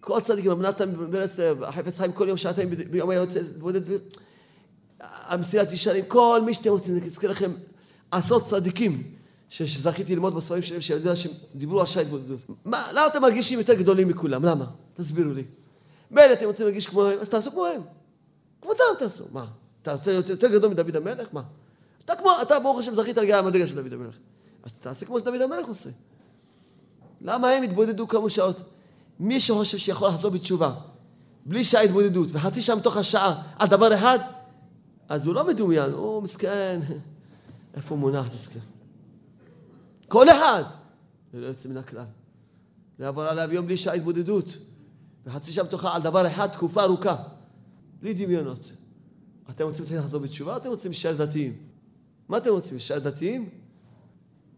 [0.01, 3.81] כל צדיקים, רבי נתן ברסלב, החפץ חיים כל יום שעתיים ביום היה יוצא להתבודד.
[5.01, 7.51] המסילת ישרים, כל מי שאתם רוצים, אני אזכיר לכם
[8.11, 9.03] עשרות צדיקים
[9.51, 12.41] שזכיתי ללמוד בספרים שלהם, שאני יודע שהם דיברו על שעה התבודדות.
[12.65, 14.45] מה, למה אתם מרגישים יותר גדולים מכולם?
[14.45, 14.67] למה?
[14.95, 15.45] תסבירו לי.
[16.11, 17.81] מילא אתם רוצים להרגיש כמוהם, אז תעשו כמוהם.
[18.63, 19.25] כמותם תעשו.
[19.33, 19.47] מה?
[19.83, 21.29] אתה רוצה להיות יותר גדול מדוד המלך?
[21.33, 21.43] מה?
[22.05, 24.15] אתה כמו, אתה ברוך השם זכית להגיע למדרגה של דוד המלך.
[24.63, 25.91] אז תעשה כמו שדוד המלך עושה.
[27.21, 28.63] למה הם התבודדו כמה שעות?
[29.21, 30.75] מי שחושב שיכול לחזור בתשובה,
[31.47, 34.19] בלי שעה התבודדות, וחצי שעה מתוך השעה על דבר אחד,
[35.09, 36.81] אז הוא לא מדומיין, הוא מסכן.
[37.79, 38.59] איפה מונח מסכן?
[40.09, 40.64] כל אחד,
[41.35, 42.05] ללא יוצא מן הכלל.
[42.99, 44.45] לעבור עליו יום בלי שעה התבודדות,
[45.26, 47.16] וחצי שעה מתוכה על דבר אחד, תקופה ארוכה,
[48.01, 48.72] בלי דמיונות.
[49.51, 51.57] אתם רוצים לחזור בתשובה, או אתם רוצים להישאר דתיים?
[52.29, 53.51] מה אתם רוצים, להישאר דתיים?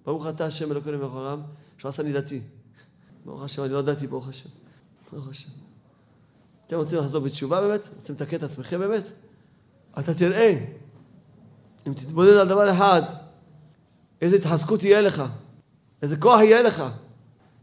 [0.05, 1.43] ברוך אתה השם אלוקינו מלך העולם,
[1.79, 2.41] שעשה לי דתי.
[3.25, 4.49] ברוך השם, אני לא דתי, ברוך השם.
[5.13, 5.51] ברוך השם.
[6.67, 7.81] אתם רוצים לחזור בתשובה באמת?
[7.97, 9.05] רוצים לתקן את עצמכם באמת?
[9.99, 10.65] אתה תראה,
[11.91, 13.03] אם תתבודד על דבר אחד,
[14.23, 15.23] איזה התחזקות יהיה לך,
[16.03, 16.85] איזה כוח יהיה לך.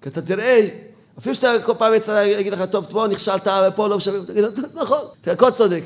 [0.01, 0.69] כי אתה תראה,
[1.17, 4.99] אפילו שאתה כל פעם יצא להגיד לך, טוב, פה נכשלת, ופה לא משווה, תגיד, נכון,
[5.21, 5.83] אתה הכל צודק.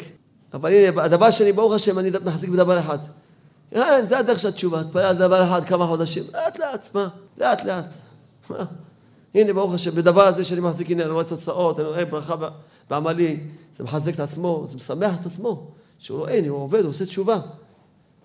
[0.53, 2.97] אבל הנה, הדבר שני, ברוך השם, אני מחזיק בדבר אחד.
[3.71, 7.07] כן, זה הדרך של התשובה, תפלל על דבר אחד כמה חודשים, לאט לאט, מה?
[7.37, 7.85] לאט לאט.
[8.49, 8.65] מה?
[9.35, 12.35] הנה, ברוך השם, בדבר הזה שאני מחזיק, הנה, אני רואה תוצאות, אני רואה ברכה
[12.89, 13.39] בעמלי,
[13.75, 15.67] זה מחזק את עצמו, זה משמח את עצמו,
[15.99, 17.39] שהוא רואה, הנה, הוא עובד, הוא עושה תשובה.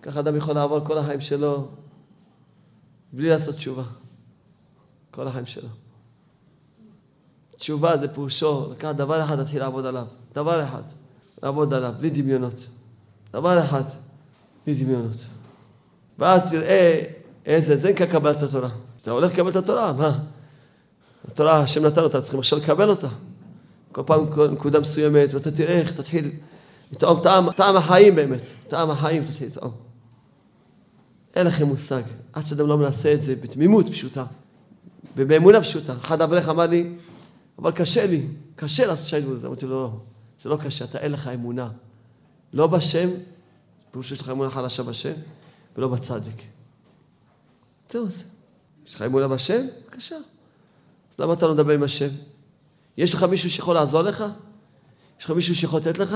[0.01, 1.67] ככה אדם יכול לעבור כל החיים שלו
[3.13, 3.83] בלי לעשות תשובה.
[5.11, 5.69] כל החיים שלו.
[7.57, 10.05] תשובה זה פירושו, לקחת דבר אחד, להתחיל לעבוד עליו.
[10.33, 10.81] דבר אחד,
[11.43, 12.65] לעבוד עליו, בלי דמיונות.
[13.33, 13.83] דבר אחד,
[14.65, 15.17] בלי דמיונות.
[16.19, 17.03] ואז תראה
[17.45, 18.69] איזה, זה נקרא קבלת התורה.
[19.01, 20.19] אתה הולך לקבל את התורה, מה?
[21.27, 23.07] התורה, השם נתן אותה, צריכים עכשיו לקבל אותה.
[23.91, 26.31] כל פעם נקודה מסוימת, ואתה תראה איך תתחיל
[26.91, 28.41] לטעום טעם, טעם החיים באמת.
[28.67, 29.86] טעם החיים תתחיל לטעום.
[31.37, 32.03] אין לכם מושג.
[32.33, 34.25] עד שאדם לא מנסה את זה בתמימות פשוטה,
[35.17, 35.93] ובאמונה פשוטה.
[36.01, 36.93] אחד אברך אמר לי,
[37.59, 39.45] אבל קשה לי, קשה לעשות שי דמות.
[39.45, 39.91] אמרתי לו, לא,
[40.41, 41.69] זה לא קשה, אתה אין לך אמונה.
[42.53, 43.09] לא בשם,
[43.91, 45.13] פירוש שיש לך אמונה חלשה בשם,
[45.77, 46.43] ולא בצדיק.
[47.91, 48.23] זהו זה.
[48.87, 49.67] יש לך אמונה בשם?
[49.85, 50.15] בבקשה.
[50.15, 52.09] אז למה אתה לא מדבר עם השם?
[52.97, 54.23] יש לך מישהו שיכול לעזור לך?
[55.19, 56.15] יש לך מישהו שיכול לתת לך?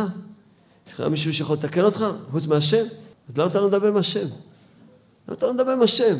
[0.87, 2.85] יש לך מישהו שיכול לתקן אותך, חוץ מהשם?
[3.29, 4.27] אז למה אתה לא מדבר עם השם?
[5.31, 6.15] למה אתה לא מדבר עם השם?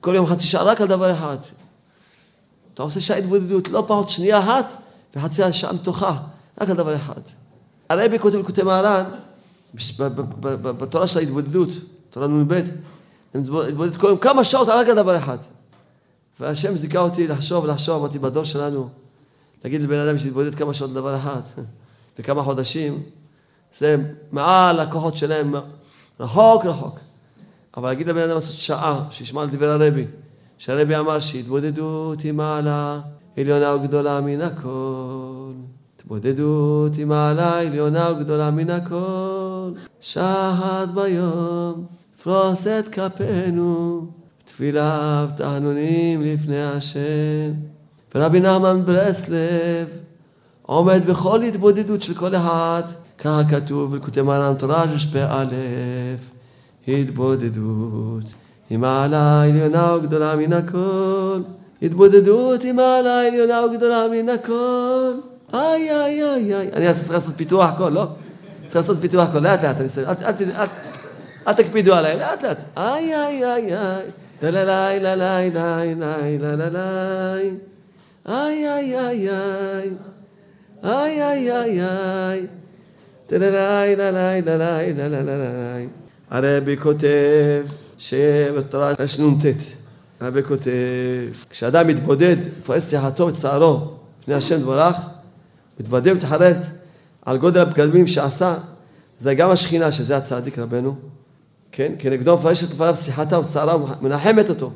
[0.00, 1.36] כל יום חצי שעה רק על דבר אחד.
[2.74, 4.72] אתה עושה שעה התבודדות, לא פחות שנייה אחת
[5.16, 6.18] וחצי שעה מתוכה,
[6.60, 7.20] רק על דבר אחד.
[7.88, 9.04] הרבי כותב בכותב מהר"ן,
[10.62, 11.68] בתורה של ההתבודדות,
[12.10, 12.62] תורה נ"ב,
[13.34, 15.38] התבודדת כל יום כמה שעות רק על דבר אחד.
[16.40, 18.88] והשם זיכה אותי לחשוב, לחשוב, אמרתי, בדור שלנו,
[19.64, 21.40] להגיד לבן אדם שיתבודד כמה שעות לדבר אחד,
[22.18, 23.02] וכמה חודשים,
[23.78, 23.96] זה
[24.32, 25.54] מעל הכוחות שלהם,
[26.20, 27.07] רחוק רחוק.
[27.78, 30.04] אבל להגיד לבן אדם לעשות שעה, שישמע על דבר הרבי,
[30.58, 33.00] שהרבי אמר שהתבודדות היא מעלה
[33.36, 35.52] עליונה וגדולה מן הכל.
[35.96, 39.70] התבודדות היא מעלה עליונה וגדולה מן הכל.
[40.00, 41.86] שחת ביום,
[42.22, 44.06] פרוס את כפינו,
[44.44, 47.52] תפילה ותענונים לפני השם.
[48.14, 49.88] ורבי נחמן ברסלב
[50.62, 52.82] עומד בכל התבודדות של כל אחד,
[53.18, 55.16] ככה כתוב בלקוטי מרן תורה ש"פ
[56.96, 58.24] התבודדות
[58.70, 61.40] היא מעלה עליונה וגדולה מן הכל.
[61.82, 65.12] התבודדות היא מעלה עליונה וגדולה מן הכל.
[65.54, 66.70] איי איי איי איי.
[66.72, 68.06] אני צריך לעשות פיתוח הכל, לא?
[68.66, 69.76] צריך לעשות פיתוח הכל, לאט לאט,
[71.48, 72.58] אל תקפידו עליי, לאט לאט.
[72.76, 74.06] איי איי איי איי.
[74.42, 76.78] דללי ללי לי לי ללי
[78.26, 79.90] איי איי איי איי.
[80.84, 82.46] איי איי איי איי.
[83.30, 85.88] דללי ללי ללי ללי
[86.30, 87.66] הרבי כותב
[87.98, 89.46] שבתורה נ"ט,
[90.20, 90.70] הרבי כותב,
[91.50, 93.80] כשאדם מתבודד, מפרס שיחתו וצערו
[94.22, 94.96] לפני השם דברך,
[95.80, 96.56] מתוודה ומתחרט
[97.22, 98.54] על גודל הפגמים שעשה,
[99.20, 100.94] זה גם השכינה, שזה הצדיק רבנו,
[101.72, 101.92] כן?
[101.98, 104.72] כנגדו מפרשת לפניו שיחתה וצערה ומנחמת אותו.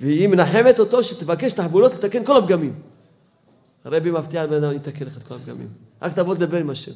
[0.00, 2.72] והיא מנחמת אותו שתבקש תחבולות לתקן כל הפגמים.
[3.84, 5.68] הרבי מבטיח לבן אדם, אני אתקן לך את כל הפגמים.
[6.02, 6.92] רק תבוא לדבר עם השם.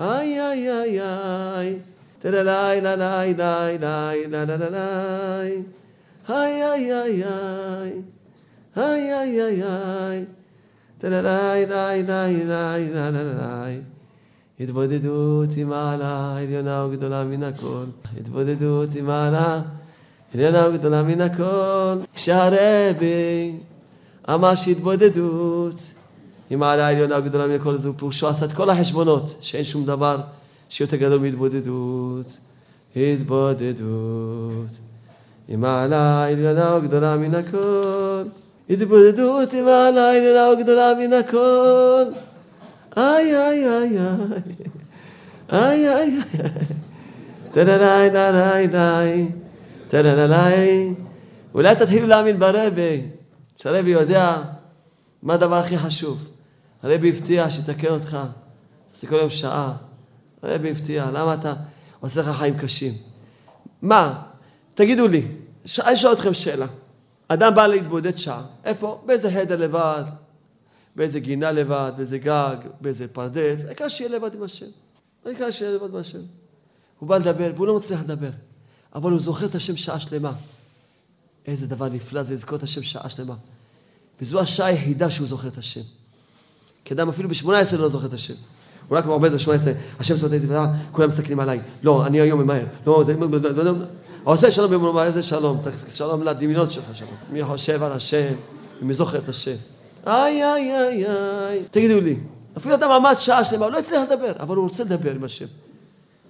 [0.00, 1.78] איי איי איי איי
[2.22, 5.62] תללי לה לי לי לי לה לה לה לי
[6.28, 7.24] היי היי היי
[8.76, 10.24] היי היי היי היי
[10.98, 13.66] תללי לי לי לי לה
[14.60, 17.84] התבודדות היא מעלה עליונה וגדולה מן הכל
[18.20, 19.60] התבודדות היא מעלה
[20.34, 23.56] עליונה וגדולה מן הכל כשהרבי
[24.30, 25.74] אמר שהתבודדות
[26.50, 30.20] היא מעלה עליונה וגדולה מן הכל זו פירושו עשה את כל החשבונות שאין שום דבר
[30.72, 32.38] שיותר גדול מהתבודדות,
[32.96, 34.70] התבודדות.
[35.48, 38.22] היא מעלה עליונה וגדולה מן הכל.
[38.70, 42.04] התבודדות היא מעלה עליונה וגדולה מן הכל.
[42.96, 43.98] איי איי איי איי.
[45.52, 46.50] איי איי איי.
[47.52, 49.28] תללי לי לי.
[49.88, 50.94] תללי לי.
[51.54, 53.02] אולי תתחילו להאמין ברבי.
[53.56, 54.42] שהרבי יודע
[55.22, 56.28] מה הדבר הכי חשוב.
[56.82, 58.18] הרבי הבטיח שיתקן אותך.
[58.94, 59.91] אז כל יום שעה.
[60.42, 61.54] הרבי הפתיע, למה אתה
[62.00, 62.92] עושה לך חיים קשים?
[63.82, 64.22] מה?
[64.74, 65.22] תגידו לי,
[65.78, 66.66] אני שואל אתכם שאלה.
[67.28, 69.02] אדם בא להתבודד שעה, איפה?
[69.06, 70.04] באיזה חדר לבד,
[70.96, 74.66] באיזה גינה לבד, באיזה גג, באיזה פרדס, העיקר שיהיה לבד עם השם.
[75.24, 76.18] העיקר שיהיה לבד עם השם.
[76.98, 78.30] הוא בא לדבר, והוא לא מצליח לדבר.
[78.94, 80.32] אבל הוא זוכר את השם שעה שלמה.
[81.46, 83.34] איזה דבר נפלא זה לזכור את השם שעה שלמה.
[84.20, 85.80] וזו השעה היחידה שהוא זוכר את השם.
[86.84, 88.34] כי אדם אפילו ב-18 לא זוכר את השם.
[88.92, 89.48] הוא רק מעובד ב-18,
[89.98, 91.60] השם סוטה את דברה, כולם מסתכלים עליי.
[91.82, 92.64] לא, אני היום ממהר.
[92.86, 93.14] לא, זה...
[94.24, 95.60] עושה שלום במרומה, איזה שלום?
[95.60, 97.10] צריך שלום לדמיונות שלך שלום.
[97.30, 98.34] מי חושב על השם,
[98.82, 99.54] מי זוכר את השם.
[100.06, 101.62] איי, איי, איי, איי.
[101.70, 102.16] תגידו לי,
[102.56, 105.46] אפילו אדם עמד שעה שלמה, הוא לא הצליח לדבר, אבל הוא רוצה לדבר עם השם.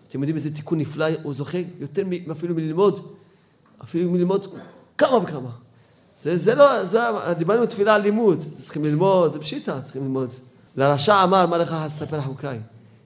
[0.08, 2.02] אתם יודעים איזה תיקון נפלא הוא זוכה יותר
[2.32, 3.00] אפילו מללמוד,
[3.82, 4.46] אפילו מללמוד
[4.98, 5.50] כמה וכמה.
[6.22, 6.98] זה, זה לא, זה,
[7.38, 10.30] דיברנו תפילה על לימוד, צריכים ללמוד, זה פשיטה, צריכים ללמוד.
[10.76, 12.46] לרשע אמר, מה לך לספר חוקי?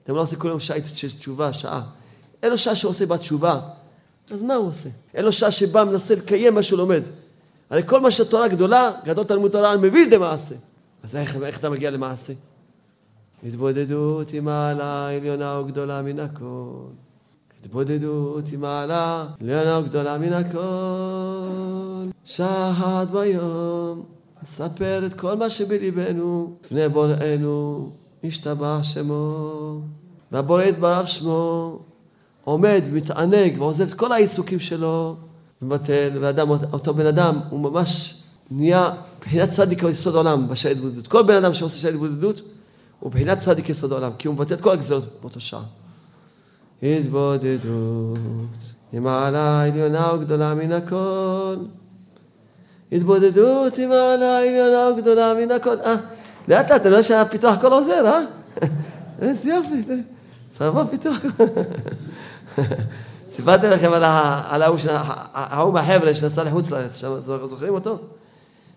[0.03, 1.81] אתם לא עושים כל יום שעה של תשובה, שעה.
[2.43, 3.59] אין לו שעה שעושה בה תשובה,
[4.31, 4.89] אז מה הוא עושה?
[5.13, 7.01] אין לו שעה שבה מנסה לקיים מה שהוא לומד.
[7.69, 10.55] הרי כל מה שהתורה גדולה, גדול תלמוד תורה, אני מביא לידי מעשה.
[11.03, 12.33] אז איך, איך אתה מגיע למעשה?
[13.43, 16.87] התבודדות עם מעלה עליונה וגדולה מן הכל.
[17.61, 22.09] התבודדות עם מעלה עליונה וגדולה מן הכל.
[22.25, 24.05] שחת ביום,
[24.43, 27.89] נספר את כל מה שבליבנו, לפני בוראנו,
[28.23, 29.81] השתבח שמו.
[30.31, 31.79] והבורא יתברך שמו,
[32.43, 35.15] עומד, מתענג ועוזב את כל העיסוקים שלו,
[35.61, 38.21] ומבטל, ואדם, אותו בן אדם, הוא ממש
[38.51, 41.07] נהיה מבחינת צדיק יסוד עולם בשעה התבודדות.
[41.07, 42.41] כל בן אדם שעושה שעה התבודדות,
[42.99, 45.63] הוא מבחינת צדיק יסוד העולם, כי הוא מבטל את כל הגזרות באותו שעה.
[46.83, 48.17] התבודדות,
[48.93, 51.55] עם מעלה עליונה וגדולה מן הכל.
[52.91, 55.79] התבודדות עם מעלה עליונה וגדולה מן הכל.
[55.85, 55.95] אה,
[56.47, 58.19] לאט לאט, אני רואה שהפיתוח הכל עוזר, אה?
[59.21, 59.83] איזה יופי,
[60.51, 61.17] צרבה פיתוח.
[63.29, 64.63] סיפרתי לכם על
[65.33, 67.03] ההוא מהחבר'ה שנסע לחוץ לארץ,
[67.45, 67.97] זוכרים אותו?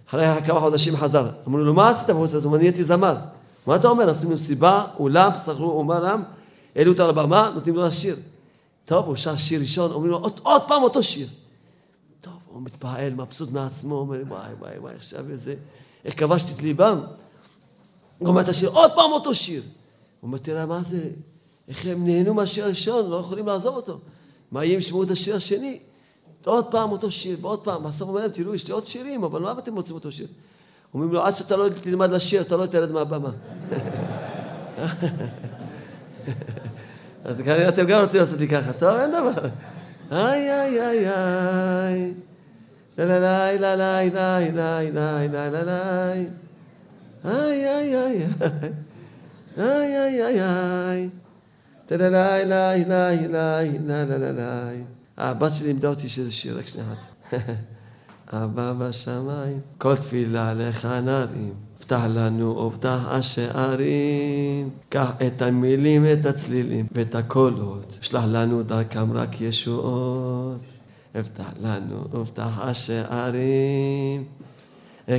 [0.08, 1.28] אחרי כמה חודשים חזר.
[1.48, 2.44] אמרו לו, מה עשית בחוץ לארץ?
[2.44, 3.14] הוא אומר, נהייתי זמר.
[3.66, 4.10] מה אתה אומר?
[4.10, 6.22] עשינו סיבה, אולם, שכרו אומנם,
[6.76, 8.16] העלו אותו לבמה, נותנים לו לשיר.
[8.84, 11.26] טוב, הוא שר שיר ראשון, אומרים לו, עוד פעם אותו שיר.
[12.52, 15.54] הוא מתפעל, מבסוט מעצמו, אומר, וואי, וואי, וואי, עכשיו איזה,
[16.04, 17.00] איך כבשתי את ליבם.
[18.18, 19.62] הוא אומר את השיר, עוד פעם אותו שיר.
[19.62, 21.10] הוא אומר, תראה, מה זה,
[21.68, 23.98] איך הם נהנו מהשיר הראשון, לא יכולים לעזוב אותו.
[24.52, 25.80] מה יהיה אם ישמעו את השיר השני?
[26.44, 27.84] עוד פעם אותו שיר, ועוד פעם.
[27.84, 30.26] בסוף הוא אומר להם, תראו, יש לי עוד שירים, אבל למה אתם רוצים אותו שיר?
[30.94, 33.30] אומרים לו, עד שאתה לא תלמד לשיר, אתה לא תרד מהבמה.
[37.24, 39.48] אז כנראה אתם גם רוצים לעשות לי ככה, טוב, אין דבר.
[40.12, 42.14] איי, איי, איי, איי.
[43.04, 46.12] לה לה לה לה לה לה לה לה לה לה לה
[47.24, 48.26] איי, איי, איי,
[49.58, 51.08] איי, איי, איי, איי.
[51.86, 54.70] טללי, לי, לי, לי, לה, לה, לה, לה.
[55.16, 57.34] הבת שלי לימדה אותי שזה שיר, רק שנייה אחת.
[58.28, 60.88] אבא בשמיים, כל תפילה לך.
[61.80, 69.40] פתח לנו ופתח השערים, קח את המילים, את הצלילים ואת הקולות, שלח לנו דרכם רק
[69.40, 70.79] ישועות.
[71.20, 74.24] אפתח לנו ופתח השערים,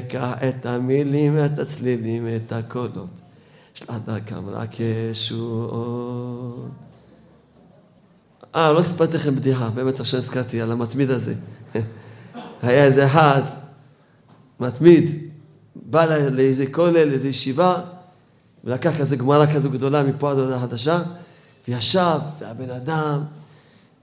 [0.08, 3.10] קח את המילים, את הצלילים, את הקולות.
[3.74, 6.70] שלח דרכם רק ישועות.
[8.56, 11.34] אה, לא סיפרתי לכם בדיחה, באמת עכשיו הזכרתי על המתמיד הזה.
[12.64, 13.42] היה איזה אחד,
[14.60, 15.10] מתמיד,
[15.76, 17.82] בא לאיזה כולל, לאיזה ישיבה,
[18.64, 21.02] ולקח כזה גמרא כזו גדולה מפה עד הודעה חדשה,
[21.68, 23.24] וישב, והבן אדם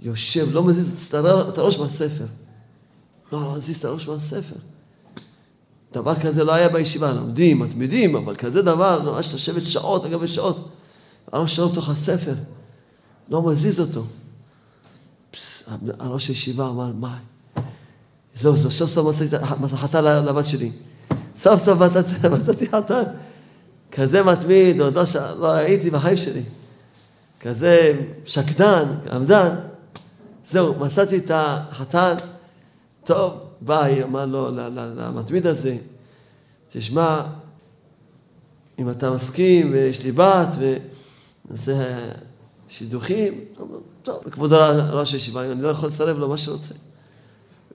[0.00, 1.14] יושב, לא מזיז
[1.48, 2.24] את הראש מהספר.
[3.32, 4.54] לא מזיז את הראש מהספר.
[5.92, 10.68] דבר כזה לא היה בישיבה, לומדים, מתמידים, אבל כזה דבר, ממש לשבת שעות אגב שעות.
[11.32, 12.34] הראש שלו בתוך הספר,
[13.28, 14.04] לא מזיז אותו.
[15.98, 17.18] הראש הישיבה אמר, מה?
[18.34, 19.06] זהו, זהו, סוף סוף
[19.60, 20.70] מצאתי חתן לבת שלי.
[21.36, 21.78] סוף סוף
[22.40, 23.02] מצאתי חתן.
[23.92, 25.02] כזה מתמיד, עוד לא,
[25.38, 26.42] לא ראיתי בחיים שלי.
[27.40, 29.56] כזה שקדן, עמדן.
[30.50, 32.14] זהו, מצאתי את החתן.
[33.04, 35.76] טוב, בא, אמר לו למתמיד הזה,
[36.68, 37.22] תשמע,
[38.78, 40.48] אם אתה מסכים, ויש לי בת,
[41.48, 41.98] ונעשה
[42.68, 43.44] שידוכים,
[44.02, 46.74] טוב, לכבוד ראש הישיבה, אני לא יכול לסרב לו מה שרוצה.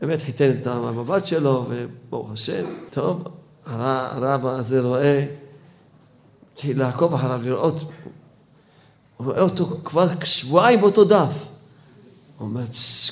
[0.02, 3.24] באמת חיתן את המבט שלו, וברוך השם, טוב,
[3.66, 5.26] הרב הזה רואה,
[6.54, 7.84] התחיל לעקוב אחריו, לראות,
[9.18, 11.53] הוא רואה אותו כבר שבועיים באותו דף.
[12.44, 12.64] אומר,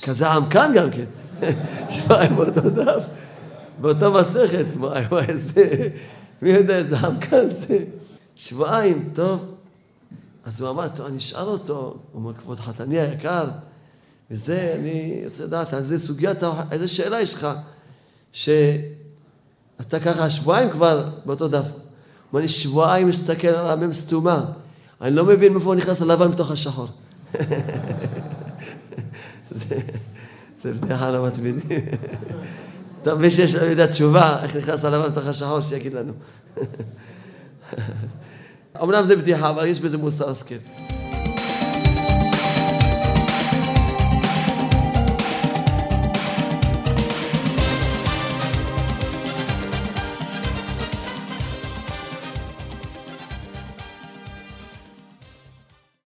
[0.04, 1.06] כזה עמקן גם כן.
[1.90, 3.06] שבועיים באותו דף,
[3.82, 5.88] באותו מסכת, וואי וואי, איזה,
[6.42, 7.80] מי יודע איזה עמקן זה.
[8.36, 9.40] שבועיים, טוב.
[10.46, 11.74] אז הוא אמר, טוב, אני אשאל אותו,
[12.12, 13.48] הוא אומר, כבוד חתני היקר,
[14.32, 17.48] וזה, אני רוצה לדעת, על זה סוגיית, איזה שאלה יש לך,
[18.34, 21.66] שאתה ככה שבועיים כבר באותו דף.
[21.66, 21.72] הוא
[22.34, 24.46] אומר, אני שבועיים מסתכל על המם סתומה,
[25.02, 26.88] אני לא מבין מאיפה הוא נכנס הלבן מתוך השחור.
[29.52, 31.80] זה, בדיחה לא מתמידים.
[33.04, 36.14] טוב, מי שיש לו יודע תשובה, איך נכנס הלבן לתוך השחור, שיגיד לנו.
[38.84, 40.56] אמנם זה בדיחה, אבל יש בזה מוסר השכל.